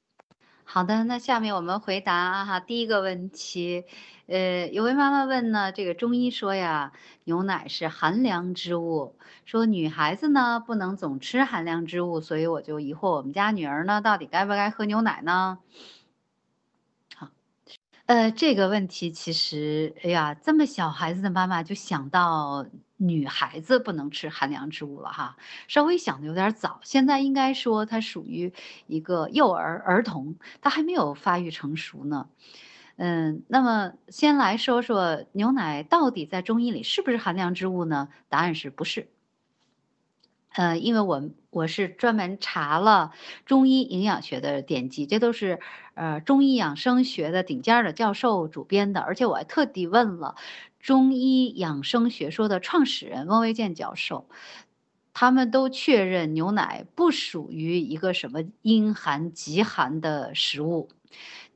[0.69, 3.85] 好的，那下面我们回答哈第一个问题，
[4.27, 6.91] 呃，有位妈妈问呢，这个中医说呀，
[7.23, 9.15] 牛奶是寒凉之物，
[9.45, 15.59] 说女孩子呢不能总吃寒凉之物，所以我就疑惑我们家女儿呢到底该不该喝牛奶呢？
[18.07, 22.65] 呃，这个问题其实，哎呀，这么小孩子的妈妈就想到。
[22.99, 25.37] 女孩子不能吃寒凉之物了哈，
[25.67, 26.79] 稍微想的有点早。
[26.83, 28.51] 现在应该说她属于
[28.87, 32.27] 一个幼儿儿童，她还没有发育成熟呢。
[32.95, 38.09] 嗯，那么先来说说牛奶到底在中医里是不是寒凉之物呢？
[38.29, 39.09] 答案是不是。
[40.53, 43.11] 呃，因为我我是专门查了
[43.45, 45.59] 中医营养学的典籍，这都是
[45.93, 50.35] 呃中医养生学的顶尖的教授主编的，而且我还特地问了。
[50.79, 54.29] 中医养生学说的创始人翁维健教授，
[55.13, 60.89] 他们都确认牛奶不属于一个什么阴寒极寒的食物。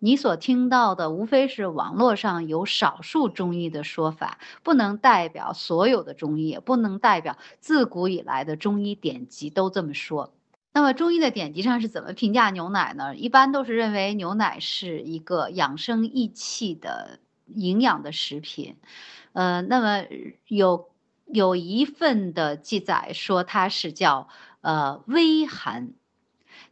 [0.04, 10.34] 你所听到的无非是网络上有少数中医的说法，不能代表所有的中医，也不能代表自古以来的中医典籍都这么说。
[10.74, 13.16] 那么中医的典籍上是怎么评价牛奶呢？
[13.16, 18.78] 一般都是认为牛奶是一个养生益气的营养的食品。
[19.34, 20.08] 呃，那么
[20.48, 20.90] 有
[21.28, 24.30] 有一份的记载说它是叫
[24.62, 25.92] 呃微寒，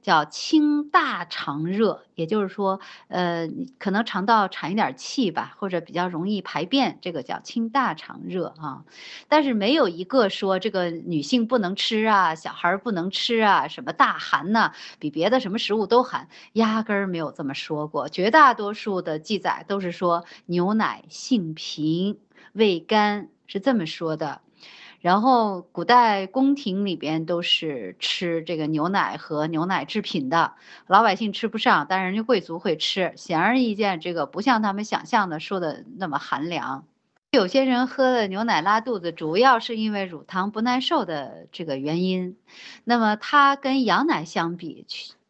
[0.02, 3.48] 叫清大肠热，也就是说，呃，
[3.78, 8.84] 可能肠道产一点气吧，或者比较容易排便，这个叫清大肠热啊。
[9.28, 14.72] 但是没有一个说这个女性不能吃啊，小孩不能吃啊，什么大寒呢？
[15.00, 18.10] 比别的什么食物都寒，压根儿没有这么说过。
[18.10, 22.18] 绝大多数的记载都是说牛奶性平。
[22.54, 24.42] 味甘是这么说的，
[25.02, 30.54] 然后古代宫廷里边都是吃这个牛奶和牛奶制品的，
[30.88, 33.14] 老百姓吃不上，但是人家贵族会吃。
[33.16, 36.84] 显而易见，这个不像他们想象的说的那么寒凉。
[37.32, 42.36] 有些人喝了牛奶拉肚子，主要是因为乳糖不耐受的这个原因。
[42.84, 44.86] 那么它跟羊奶相比，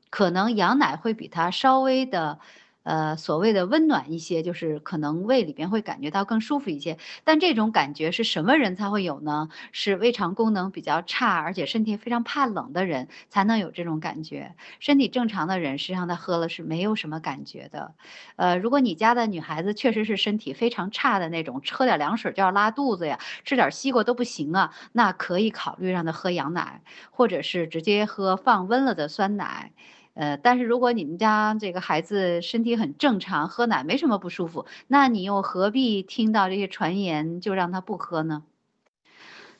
[0.09, 2.39] 可能羊奶会比它稍微的。
[2.83, 6.97] 呃，所谓的温暖一些，就是可能胃里边会感觉到更舒服一些。
[7.23, 9.49] 但这种感觉是什么人才会有呢？
[9.71, 14.55] 是胃肠功能比较差，而且身体非常怕冷的人才能有这种感觉。
[14.79, 17.93] 身体正常的人，实际上他喝了是没有什么感觉的。
[18.37, 29.71] 呃，如果你家的女孩子确实是身体非常差的那种，喝点凉水就要拉肚子呀，吃点西瓜都不行啊，那可以考虑让她喝羊奶，或者是直接喝放温了的酸奶。
[30.13, 38.43] 呃，但是如果你们家这个孩子身体很正常，喝奶没什么不舒服，那你又何必听到这些传言就让他不喝呢？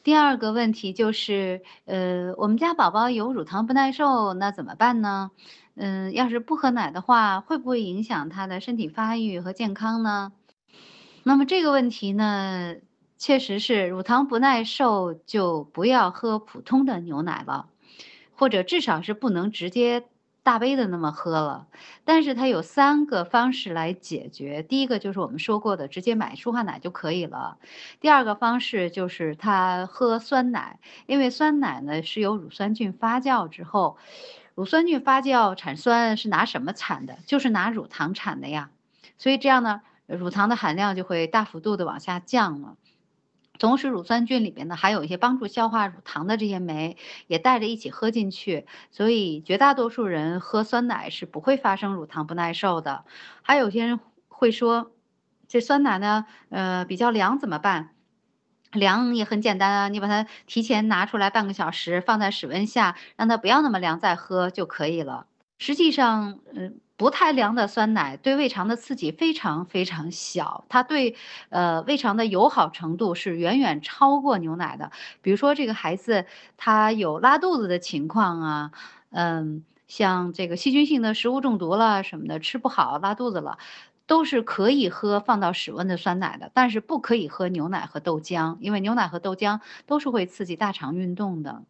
[0.02, 5.32] 第二个问题就是，呃，我们家宝宝有乳糖不耐受，那怎么办呢？
[5.76, 10.32] 嗯，要是不喝奶的话，会不会影响他的身体发育和健康呢？
[11.24, 12.76] 那么这个问题呢，
[13.18, 17.68] 确实是乳糖不耐受就不要喝普通的牛奶了，
[18.36, 20.06] 或者至少是不能直接。
[20.50, 21.68] 大杯的那么喝了，
[22.04, 24.64] 但是它有三个方式来解决。
[24.64, 27.60] 第一个就是我们说过的，直接买舒化奶就可以了。
[28.00, 33.98] 第二个方式就是他喝酸奶，因为酸奶呢是由乳酸菌发酵之后，
[34.56, 37.20] 乳酸菌发酵产酸是拿什么产的？
[37.28, 38.72] 就是拿乳糖产的呀。
[39.20, 42.76] 所以这样呢，乳糖的含量就会大幅度的往下降了。
[43.60, 46.98] 同时，乳酸菌里边呢还有一些帮助消化乳糖的这些酶，
[47.28, 53.06] 也带着一起喝进去，所以绝大多数人喝酸奶是不会发生乳糖不耐受的。
[53.44, 54.00] 还有些人
[54.30, 54.92] 会说，
[55.48, 57.92] 这酸奶呢，呃，比较凉怎么办？
[58.72, 65.26] 凉也很简单啊，你把它提前拿出来半个小时，放在室温下，让它不要那么凉再喝就可以了。
[65.58, 66.80] 实际上，嗯。
[67.00, 71.16] 不太凉的酸奶对胃肠的刺激非常非常小，它对
[71.48, 74.92] 呃胃肠的友好程度是远远超过牛奶的。
[75.22, 76.26] 比如说这个孩子
[76.58, 78.72] 他有拉肚子的情况啊，
[79.12, 83.58] 嗯，像这个细菌性的食物中毒了什么的，吃不好拉肚子了，
[84.06, 91.64] 都是可以喝放到室温的酸奶的，但是不可以喝牛奶和豆浆，因为牛奶和豆浆都是会刺激大肠运动的。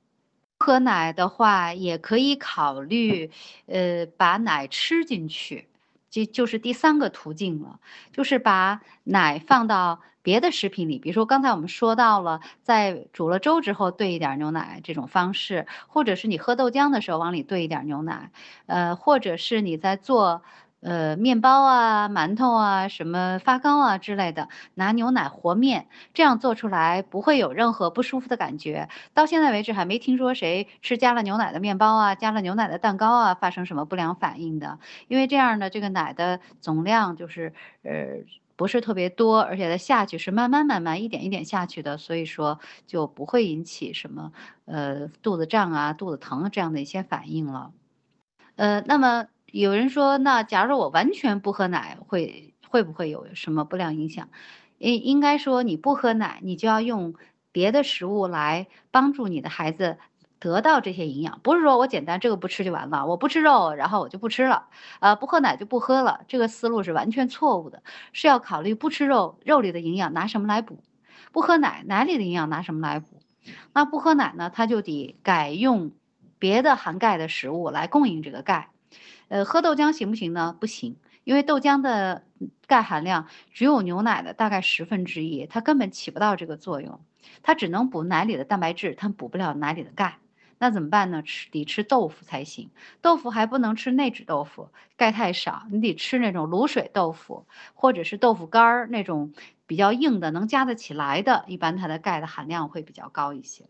[0.59, 3.31] 喝奶的话，也可以考虑，
[3.67, 5.67] 呃，把奶吃进去，
[6.09, 7.79] 就就是第三个途径了，
[8.11, 18.29] 就是把奶放到别的食品里，比如说刚才我们说到了，在煮了粥之后兑一点牛奶这种方式，或者是你喝豆浆的时候往里兑一点牛奶，
[18.65, 20.43] 呃，或者是你在做。
[20.81, 28.87] 呃，面包啊，馒头啊，什么发糕啊之类的，拿牛奶和面，这样做出来不会有任何不舒服的感觉。
[29.13, 34.79] 到现在为止还没听说谁吃加了牛奶的面包啊，加了牛奶的蛋糕啊发生什么不良反应的。
[35.09, 37.53] 因为这样的这个奶的总量就是
[37.83, 38.23] 呃
[38.55, 42.57] 不是特别多，而且它下去是慢慢慢慢一点一点下去的，所以说
[42.87, 44.31] 就不会引起什么
[44.65, 47.71] 呃肚子胀啊、肚子疼这样的一些反应了。
[48.55, 49.25] 呃，那么。
[49.51, 54.29] 有人说，那假如我完全不喝奶，会会不会有什么不良影响？
[54.77, 57.15] 应应该说，你不喝奶，你就要用
[57.51, 59.97] 别的食物来帮助你的孩子
[60.39, 61.39] 得到这些营养。
[61.43, 64.67] 不是说我简单这个不吃就完了，我不吃肉，然后我就不吃了，
[64.99, 67.81] 呃，不喝奶就不喝了，这个思路是完全错误的。
[68.13, 70.75] 是要考虑不吃肉，肉里的营养拿什么来补；
[71.31, 73.21] 不喝奶，奶里的营养拿什么来补。
[73.73, 75.91] 那不喝奶呢，他就得改用
[76.37, 78.69] 别的含钙的食物来供应这个钙。
[79.29, 80.55] 呃，喝豆浆行不行呢？
[80.59, 82.23] 不行，因为豆浆的
[82.67, 86.99] 钙含量只有牛奶的大概十分之一，它根本起不到这个作用，
[87.43, 90.17] 它只能补奶里的蛋白质，它补不了奶里的钙。
[90.61, 91.21] 那怎么办呢？
[91.21, 92.69] 吃得吃豆腐才行，
[93.01, 99.31] 豆腐还不能吃内酯豆腐，钙太少，你得吃那种卤水豆腐，或者是豆腐干儿那种
[99.67, 103.65] 比较硬的，能夹得起来的，一般它的钙的含量会比较高一些。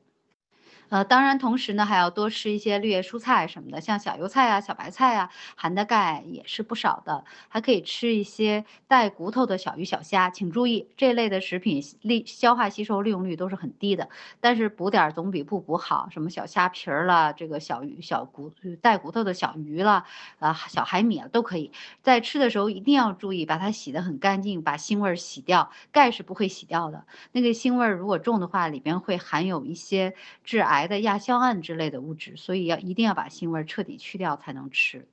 [0.89, 7.23] 呃，当然，同时呢，还要多吃一些绿叶蔬菜什么的，像小油菜啊、小白菜啊，含的钙也是不少的。
[7.47, 14.09] 还可以吃一些带骨头的小鱼小虾，请注意这类的食品利消化吸收利用率都是很低的，
[14.39, 16.07] 但是补点总比不补好。
[16.09, 20.05] 什么小虾皮儿了，这个小鱼小骨带骨头的小鱼了，
[20.39, 21.71] 啊，小海米啊都可以。
[22.01, 25.69] 在吃的时候一定要注意，把它洗得很干净，把腥味洗掉。
[25.91, 30.78] 钙是不会洗掉的，那个腥味如果重的话，里边会含有一些致癌。
[30.79, 35.09] 白的亚硝胺之类的物质，所以要一定要把腥味彻底去掉才能吃。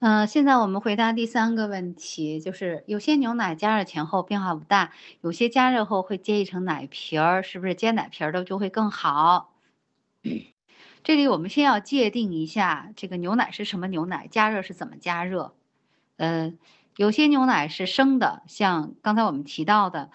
[0.00, 9.54] 嗯，现在我们回答第三个问题，就是有些牛奶加热前后变化不大，有些加热后会结一层奶皮儿，是不是结奶皮儿的就会更好？
[11.02, 15.54] 这里我们先要界定一下，这个牛奶是什么牛奶，加热是怎么加热？
[16.18, 16.58] 嗯，
[16.96, 20.10] 有些牛奶是生的，像刚才我们提到的，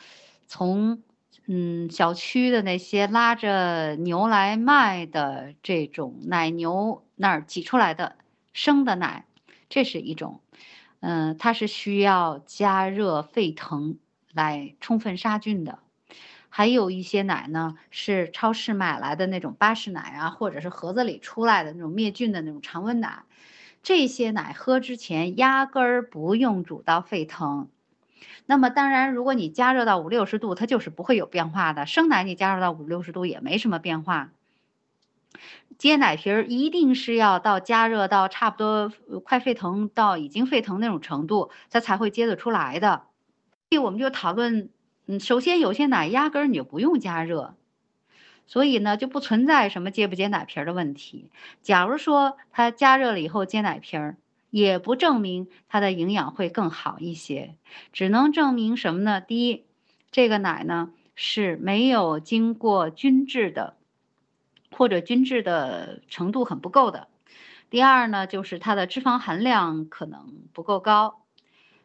[0.46, 1.02] 从。
[1.48, 8.16] 嗯，小区的那些拉着牛来卖的这种奶牛那儿挤出来的
[8.52, 9.26] 生的奶，
[9.70, 10.42] 这是一种。
[11.02, 14.00] 嗯，它是需要加热沸腾
[14.34, 15.80] 来充分杀菌的。
[16.50, 23.24] 还有一些奶呢，是超市买来的那种巴氏奶啊，或者是盒子里出来的那种灭菌的那种常温奶。
[23.84, 27.70] 这些奶喝之前压根儿不用煮到沸腾。
[28.46, 31.86] 那么当然，如果你加热到五六十度，它就是不会有变化的。
[31.86, 34.32] 生奶你加热到五六十度也没什么变化。
[35.78, 38.92] 接奶皮儿一定是要到加热到差不多
[39.24, 43.04] 快沸腾到已经沸腾那种程度，它才会接得出来的。
[43.70, 44.70] 所以我们就讨论，
[45.08, 47.56] 嗯，首先有些奶压根儿你就不用加热，
[48.48, 51.30] 所以呢就不存在什么接不接奶皮儿的问题。
[51.62, 54.16] 假如说它加热了以后接奶皮儿。
[54.56, 57.58] 也不证明它的营养会更好一些，
[57.92, 59.20] 只能证明什么呢？
[59.20, 59.66] 第一，
[60.12, 63.76] 这个奶呢是没有经过均质的，
[64.72, 67.10] 或者均质的程度很不够的。
[67.70, 71.26] 第二呢，就是它的脂肪含量可能不够高。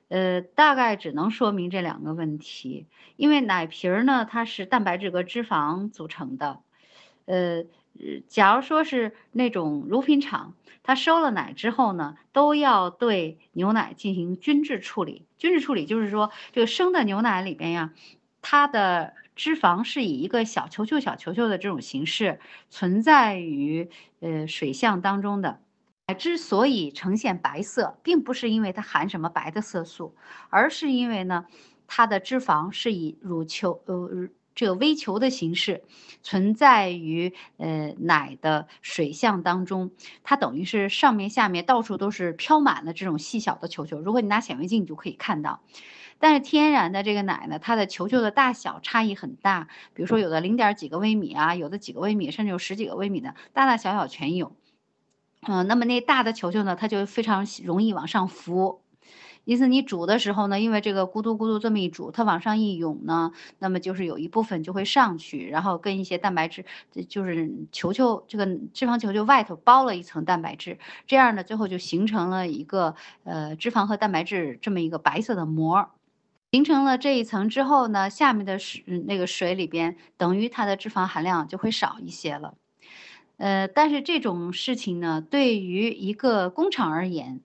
[0.07, 6.61] 呃，大概只能说明这两个问题，因为奶皮儿呢，它是蛋白质和脂肪组成的。
[7.27, 7.65] 呃，
[7.99, 10.55] 呃假如说是那种乳品厂。
[10.83, 15.27] 它收了奶之后呢，都要对牛奶进行均质处理。
[15.37, 17.93] 均质处理就是说，这个生的牛奶里边呀，
[18.41, 25.61] 它的脂肪是以一个小球球、小球球的这种形式存在于呃水相当中的。
[26.19, 30.17] 之所以呈现白色，并不是因为它含什么白的色素，
[30.49, 31.45] 而是因为呢，
[31.87, 34.31] 它的脂肪是以乳球呃。
[34.61, 35.85] 这个微球的形式
[36.23, 39.91] 存在于呃奶的水相当中，
[40.23, 44.03] 它等于是上面下面到处都是飘满了这种细小的球球。
[44.03, 45.63] 如果你拿显微镜，你就可以看到。
[46.19, 54.55] 但是天然的这个奶呢，它的球球的大小差异很大，比如说有的零点几个微米啊，有的几个微米，甚至有十几个微米的，大大小小全有。
[55.49, 58.83] 嗯，那么那大的球球呢，它就非常容易往上浮。
[59.51, 66.65] 因此你煮的时候呢，因为这个咕嘟咕嘟这么一煮，它往上一涌呢，那么就是有一部分就会上去，然后跟一些蛋白质，
[67.09, 72.95] 就是球球这个脂肪球球外头包了一层蛋白质，这样呢，最后就形成了一个
[73.25, 75.91] 呃脂肪和蛋白质这么一个白色的膜。
[76.53, 82.55] 形成了这一层之后呢，下面的水那个水里边等于它的脂肪含量就会少一些了。
[83.39, 87.41] 呃，但是这种事情呢，对于一个工厂而言，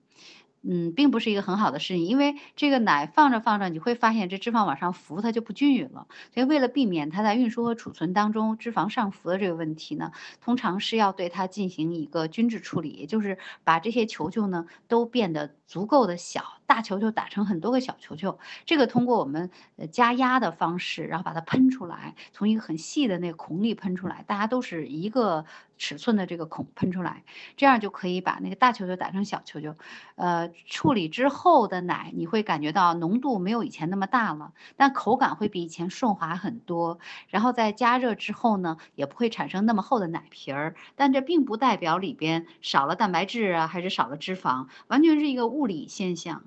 [0.68, 6.06] 嗯，并不是一个很好的事情，因为这个奶放着放着，你会发现这脂肪往上浮，它就不均匀了。
[6.34, 10.10] 所以为了避免它在运输和储存当中脂肪上浮的这个问题呢，
[10.40, 18.38] 通常是要对它进行一个均质处理，也就是把这些球球呢都变得足够的小，大球球打成很多个小球球。
[18.64, 25.44] 这个通过我们呃加压的方式，然后把它喷出来，从一个很细的那个孔里喷出来，大家都是一个。
[25.78, 27.22] 尺寸的这个孔喷出来，
[27.54, 29.74] 这样就可以把那个大球球打成小球球。
[30.14, 36.98] 呃，处理之后的奶，你会感觉到浓度没有以前那么大了，但口感会比以前顺滑很多。
[37.28, 40.74] 然后在加热之后呢，也不会产生那么厚的奶皮儿。
[40.94, 46.44] 但这并不代表里边少了蛋白质啊，还是少了脂肪，完全是一个物理现象。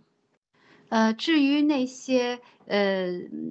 [0.90, 3.08] 呃，至于那些呃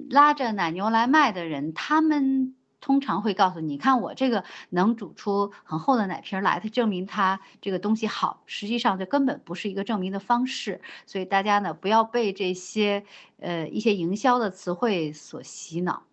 [0.09, 2.55] 拉着奶牛来卖的人，他们。
[2.81, 8.41] 通常会告诉你，看我这个能煮出很厚的奶瓶来，它证明它这个东西好。
[8.45, 13.03] 实际上这根本不是一个证明的方式，所以大家呢不要被这些
[13.41, 16.03] 呃一些营销的词汇所洗脑。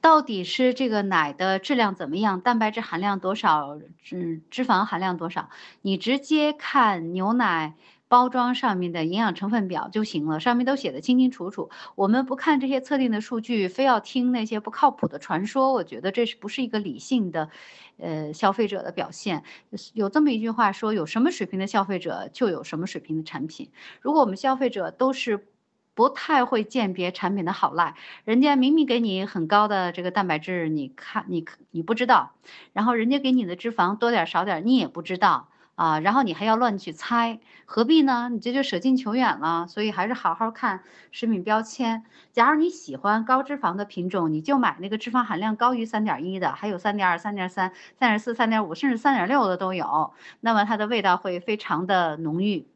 [0.00, 5.50] 到底是这个奶的质量怎么样，蛋白质含量多少，脂脂肪含量多少？
[5.82, 7.74] 你直接看牛奶。
[8.10, 11.70] 包装上面的营养成分表就行了，上面都写的清清楚楚。
[11.94, 17.50] 我们不看这些测定的数据，非要听那些不靠谱的传说，我觉得这是不是一个理性的，
[17.98, 19.44] 呃，消费者的表现？
[19.92, 23.70] 有这么一句话说，有什么水平的消费者就有什么水平的产品。
[24.00, 25.46] 如果我们消费者都是
[25.94, 27.94] 不太会鉴别产品的好赖，
[28.24, 32.32] 人家明明给你很高的这个蛋白质，你看你你不知道，
[32.72, 35.46] 然后人家给你的脂肪多点少点你也不知道。
[35.80, 38.28] 啊，然后你还要乱去猜，何必呢？
[38.30, 39.66] 你这就舍近求远了。
[39.66, 42.04] 所以还是好好看食品标签。
[42.32, 50.12] 假如你喜欢高脂肪的品种，你就买那个脂肪含量高于三点一的，还有三点二、三点三、三点四、三点五，甚至三点六的都有。
[50.40, 52.66] 那么它的味道会非常的浓郁。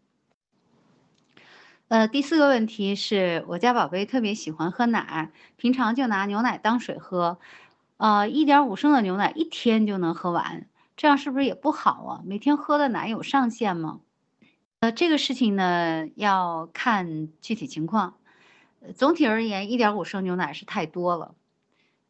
[1.88, 7.38] 呃，第四个问题是我家宝贝特别喜欢喝奶，平常就拿牛奶当水喝，
[7.98, 10.64] 呃，一点五升的牛奶一天就能喝完。
[10.96, 12.22] 这样是不是也不好啊？
[12.24, 14.00] 每天喝的奶有上限吗？
[14.80, 18.14] 呃，这个事情呢要看具体情况。
[18.94, 21.34] 总体而言，一点五升牛奶是太多了。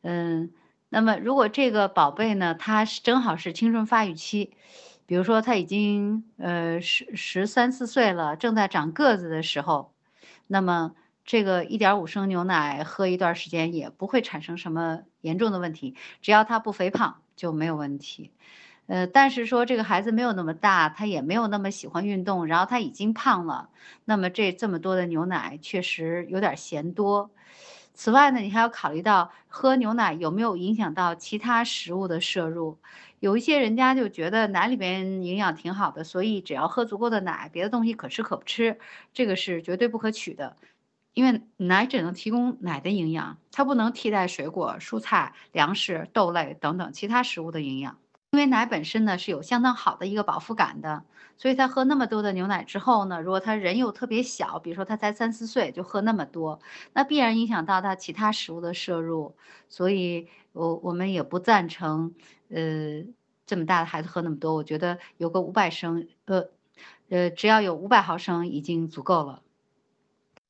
[0.03, 0.51] 嗯，
[0.89, 4.53] 那么如果这个宝贝呢，他是正好是青春发育期，
[5.07, 9.95] 比如说他已经呃十十三四岁了，正在长个子的时候，
[10.49, 18.33] 那么这个一点五升牛奶喝一段时间也不会产生什么严重的问题，只要他不肥胖就没有问题。
[18.87, 23.71] 呃，但是说这个孩子没有那么大，他也没有那么喜欢运动，然后他已经胖了，
[24.05, 27.31] 那么这这么多的牛奶确实有点嫌多。
[27.95, 32.79] 此外呢，你还要考虑到喝牛奶有没有影响到其他食物的摄入。
[33.21, 38.79] 有一些人家就觉得奶里边营养挺好的，所以只要喝足够的奶，别的东西可吃可不吃，
[39.15, 40.57] 这个是绝对不可取的。
[41.15, 47.97] 因为奶只能提供奶的营养，它不能替代水果、蔬菜、粮食、豆类等等其他食物的营养。
[48.35, 51.05] 因为奶本身呢是有相当好的一个饱腹感的，
[51.37, 56.59] 所以他喝那么多的牛奶之后呢，如果他人又特别小，比如说他才三四岁就喝那么多，
[56.95, 59.37] 那必然影响到他其他食物的摄入，
[59.69, 62.13] 所以我我们也不赞成，
[62.49, 63.05] 呃，
[63.47, 66.43] 这么大的孩子喝那么多，我觉得有个五百升，呃，
[67.11, 69.44] 呃，只要有五百毫升已经足够了。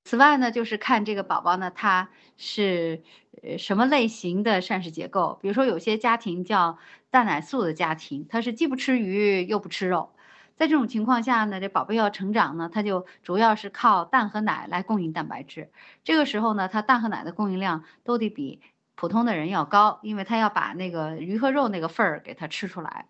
[0.05, 3.03] 此外呢，就是看这个宝宝呢，他是
[3.43, 5.39] 呃什么类型的膳食结构。
[5.41, 6.79] 比如说，有些家庭叫
[7.11, 10.15] 蛋奶素的家庭，他是既不吃鱼又不吃肉。
[10.57, 15.71] 在这种情况下呢，这宝贝要成长呢，他就主要是靠蛋和奶来供应蛋白质。
[16.05, 18.61] 这个时候呢，他蛋和奶的供应量都得比
[18.95, 23.07] 普通的人要高，因为他要把那个鱼和肉那个份儿给他吃出来。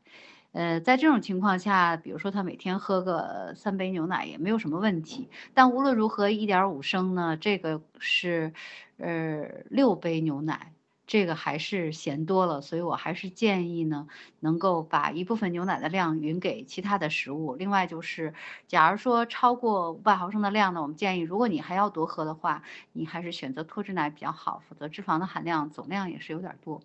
[0.55, 5.29] 呃，在这种情况下，比如说他每天喝个三杯牛奶也没有什么问题。
[5.53, 8.53] 但无论如何，一点五升呢，这个是，
[8.99, 10.73] 呃，六杯牛奶，
[11.09, 12.61] 这个还是嫌多了。
[12.61, 14.07] 所以我还是建议呢，
[14.39, 17.57] 能够把一部分牛奶的量匀给其他的食物。
[17.57, 18.33] 另外就是，
[18.69, 22.63] 假如说超过五百毫升的量呢，我们建议，如果你还要多喝的话，
[22.93, 26.81] 你还是选择脱脂奶比较好，否则脂肪的含量总量也是有点多。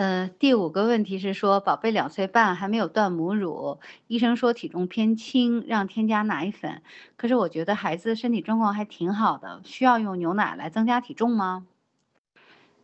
[0.00, 6.80] 呃，第五个问题是说，宝贝两岁半还没有断母乳，医生说体重偏轻，让添加奶粉。
[7.18, 11.66] 可是我觉得孩子身体状况还挺好的，需要用牛奶来增加体重吗？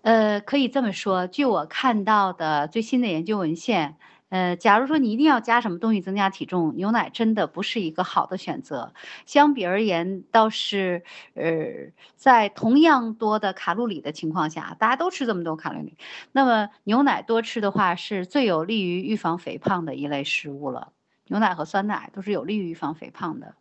[0.03, 3.97] 呃，可以这么说，据我看到的最新的研究文献。
[4.29, 8.93] 呃，假如说你一定要加什么东西增加体重，牛奶真的不是一个好的选择。
[9.25, 11.05] 相比而言，倒是
[11.35, 15.97] 呃，在同样多的卡路里的情况下，大家都吃这么多卡路里，
[16.33, 20.93] 那么牛奶多吃的话，是最有利于预防肥胖的一类食物了。
[21.29, 23.55] 牛奶和酸奶都是有利于预防肥胖的。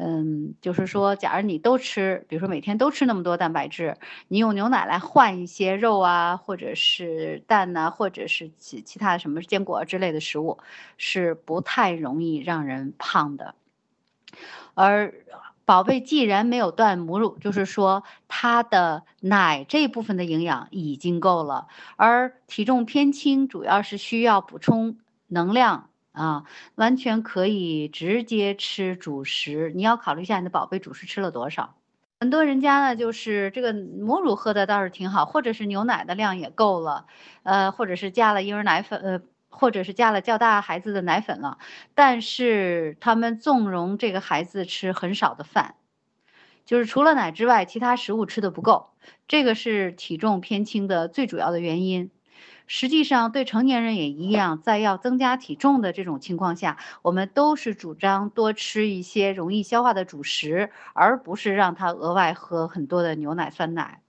[0.00, 3.96] 嗯，就是说，假如你都吃，比如说每天都吃那么多蛋白质，
[4.28, 10.58] 你用牛奶来换一些肉啊，或者是蛋呐，或者是其其他什么坚果之类的食物，
[10.96, 13.56] 是不太容易让人胖的。
[14.74, 15.12] 而
[15.64, 21.66] 宝贝既然没有断母乳，就是说它的奶这部分的营养已经够了，
[21.96, 25.87] 而体重偏轻主要是需要补充能量。
[26.18, 26.42] 啊，
[26.74, 29.70] 完全可以直接吃主食。
[29.74, 31.76] 你要考虑一下你的宝贝主食吃了多少。
[32.20, 37.06] 很多人家呢，就是这个母乳喝的倒是挺好，或者是牛奶的量也够了，
[37.44, 41.58] 呃，或者是加了婴儿奶粉，呃，或者是加了较大孩子的奶粉了。
[41.94, 45.76] 但是他们纵容这个孩子吃很少的饭，
[46.64, 48.90] 就是除了奶之外，其他食物吃的不够，
[49.28, 52.10] 这个是体重偏轻的最主要的原因。
[52.68, 64.02] 实际上，对成年人也一样，在要增加体重的这种情况下，我们都是主张多吃一些容易消化的主食，而不是让他额外喝很多的牛奶、酸奶。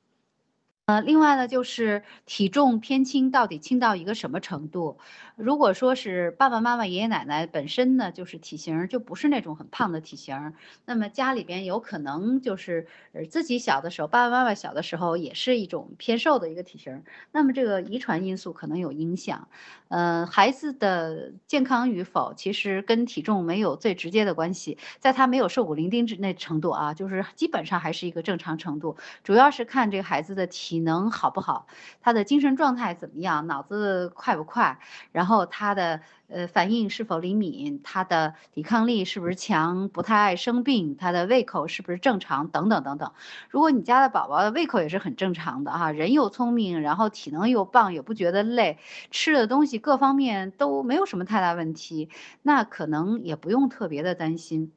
[0.89, 4.97] 呃，另外呢，就是体重偏轻到底轻到一个什么程度？
[5.35, 10.53] 如果说是爸爸妈妈、爷爷奶奶本身呢，就是体型就不是那种很胖的体型，
[10.85, 19.47] 那么家里边有可能就是呃自己小的时候，爸爸妈妈小的时候也是一种偏瘦的一个体型，那么这个遗传因素可能有影响。
[19.89, 30.78] 呃，孩子的健康与否其实跟体重没有最直接的关系，在他没有瘦骨伶仃之那程度啊，就是基本上还是一个正常程度，主要是看这个孩子的体。
[30.79, 31.67] 体能好不好？
[32.01, 33.45] 他的精神状态怎么样？
[33.47, 34.79] 脑子快不快？
[35.11, 37.81] 然后他的呃反应是否灵敏？
[37.83, 39.89] 他的抵抗力是不是强？
[39.89, 40.95] 不太爱生病？
[40.95, 42.47] 他的胃口是不是正常？
[42.47, 43.11] 等等等等。
[43.49, 48.77] 如果你家的宝宝的胃口也是很正常的哈，人又聪明，然后体能又棒，也不觉得累，
[49.11, 52.09] 吃的东西各方面都没有什么太大问题，
[52.41, 54.71] 那可能也不用特别的担心。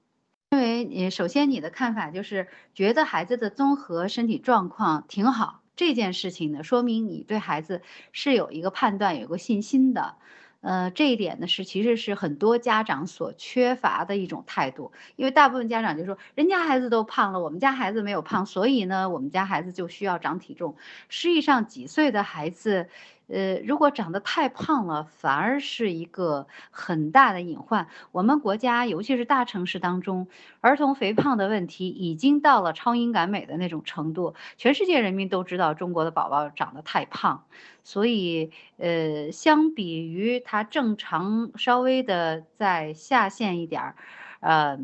[0.51, 5.61] 因为你首先你的看法就是觉得孩子的综合身体状况挺好。
[5.77, 7.82] 这件事情呢，说明你对孩子
[8.12, 10.16] 是有一个判断、有个信心的，
[10.61, 20.77] 呃，这一点呢是其实是很多家长所缺乏的一种态度，因为大部分家长就说，人家孩子都胖了，我们家孩子没有胖，所以呢，我们家孩子就需要长体重。
[21.09, 22.89] 实际上，几岁的孩子。
[23.28, 27.89] 呃，如果长得太胖了，反而是一个很大的隐患。
[28.11, 30.28] 我们国家，尤其是大城市当中，
[30.61, 34.35] 儿童肥胖的问题已经到了超英赶美的那种程度。
[34.57, 37.44] 全世界人民都知道中国的宝宝长得太胖，
[37.85, 43.97] 所以，呃，相比于他正常稍微的再下限一点儿，
[44.40, 44.78] 呃，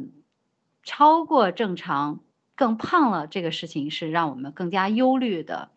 [0.82, 2.20] 超过正常
[2.58, 5.70] 更胖了，这个事情是让我们更加忧虑的。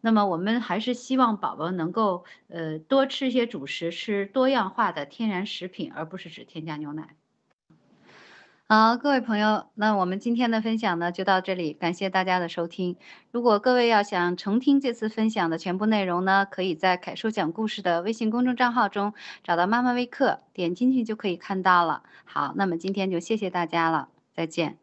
[0.00, 7.16] 那么我们还是希望宝宝能够呃多吃一些主食，吃多样化的天然食品，而不是只添加牛奶。
[8.68, 12.96] 好，各位朋友，那我们今天的分享呢就到这里，感谢大家的收听。
[13.32, 19.12] 如果各位要想重听这次分享的全部内容呢，可以在凯叔讲故事的微信公众账号中
[19.42, 22.04] 找到妈妈微课，点进去就可以看到了。
[22.24, 24.79] 好，那么今天就谢谢大家了，再见。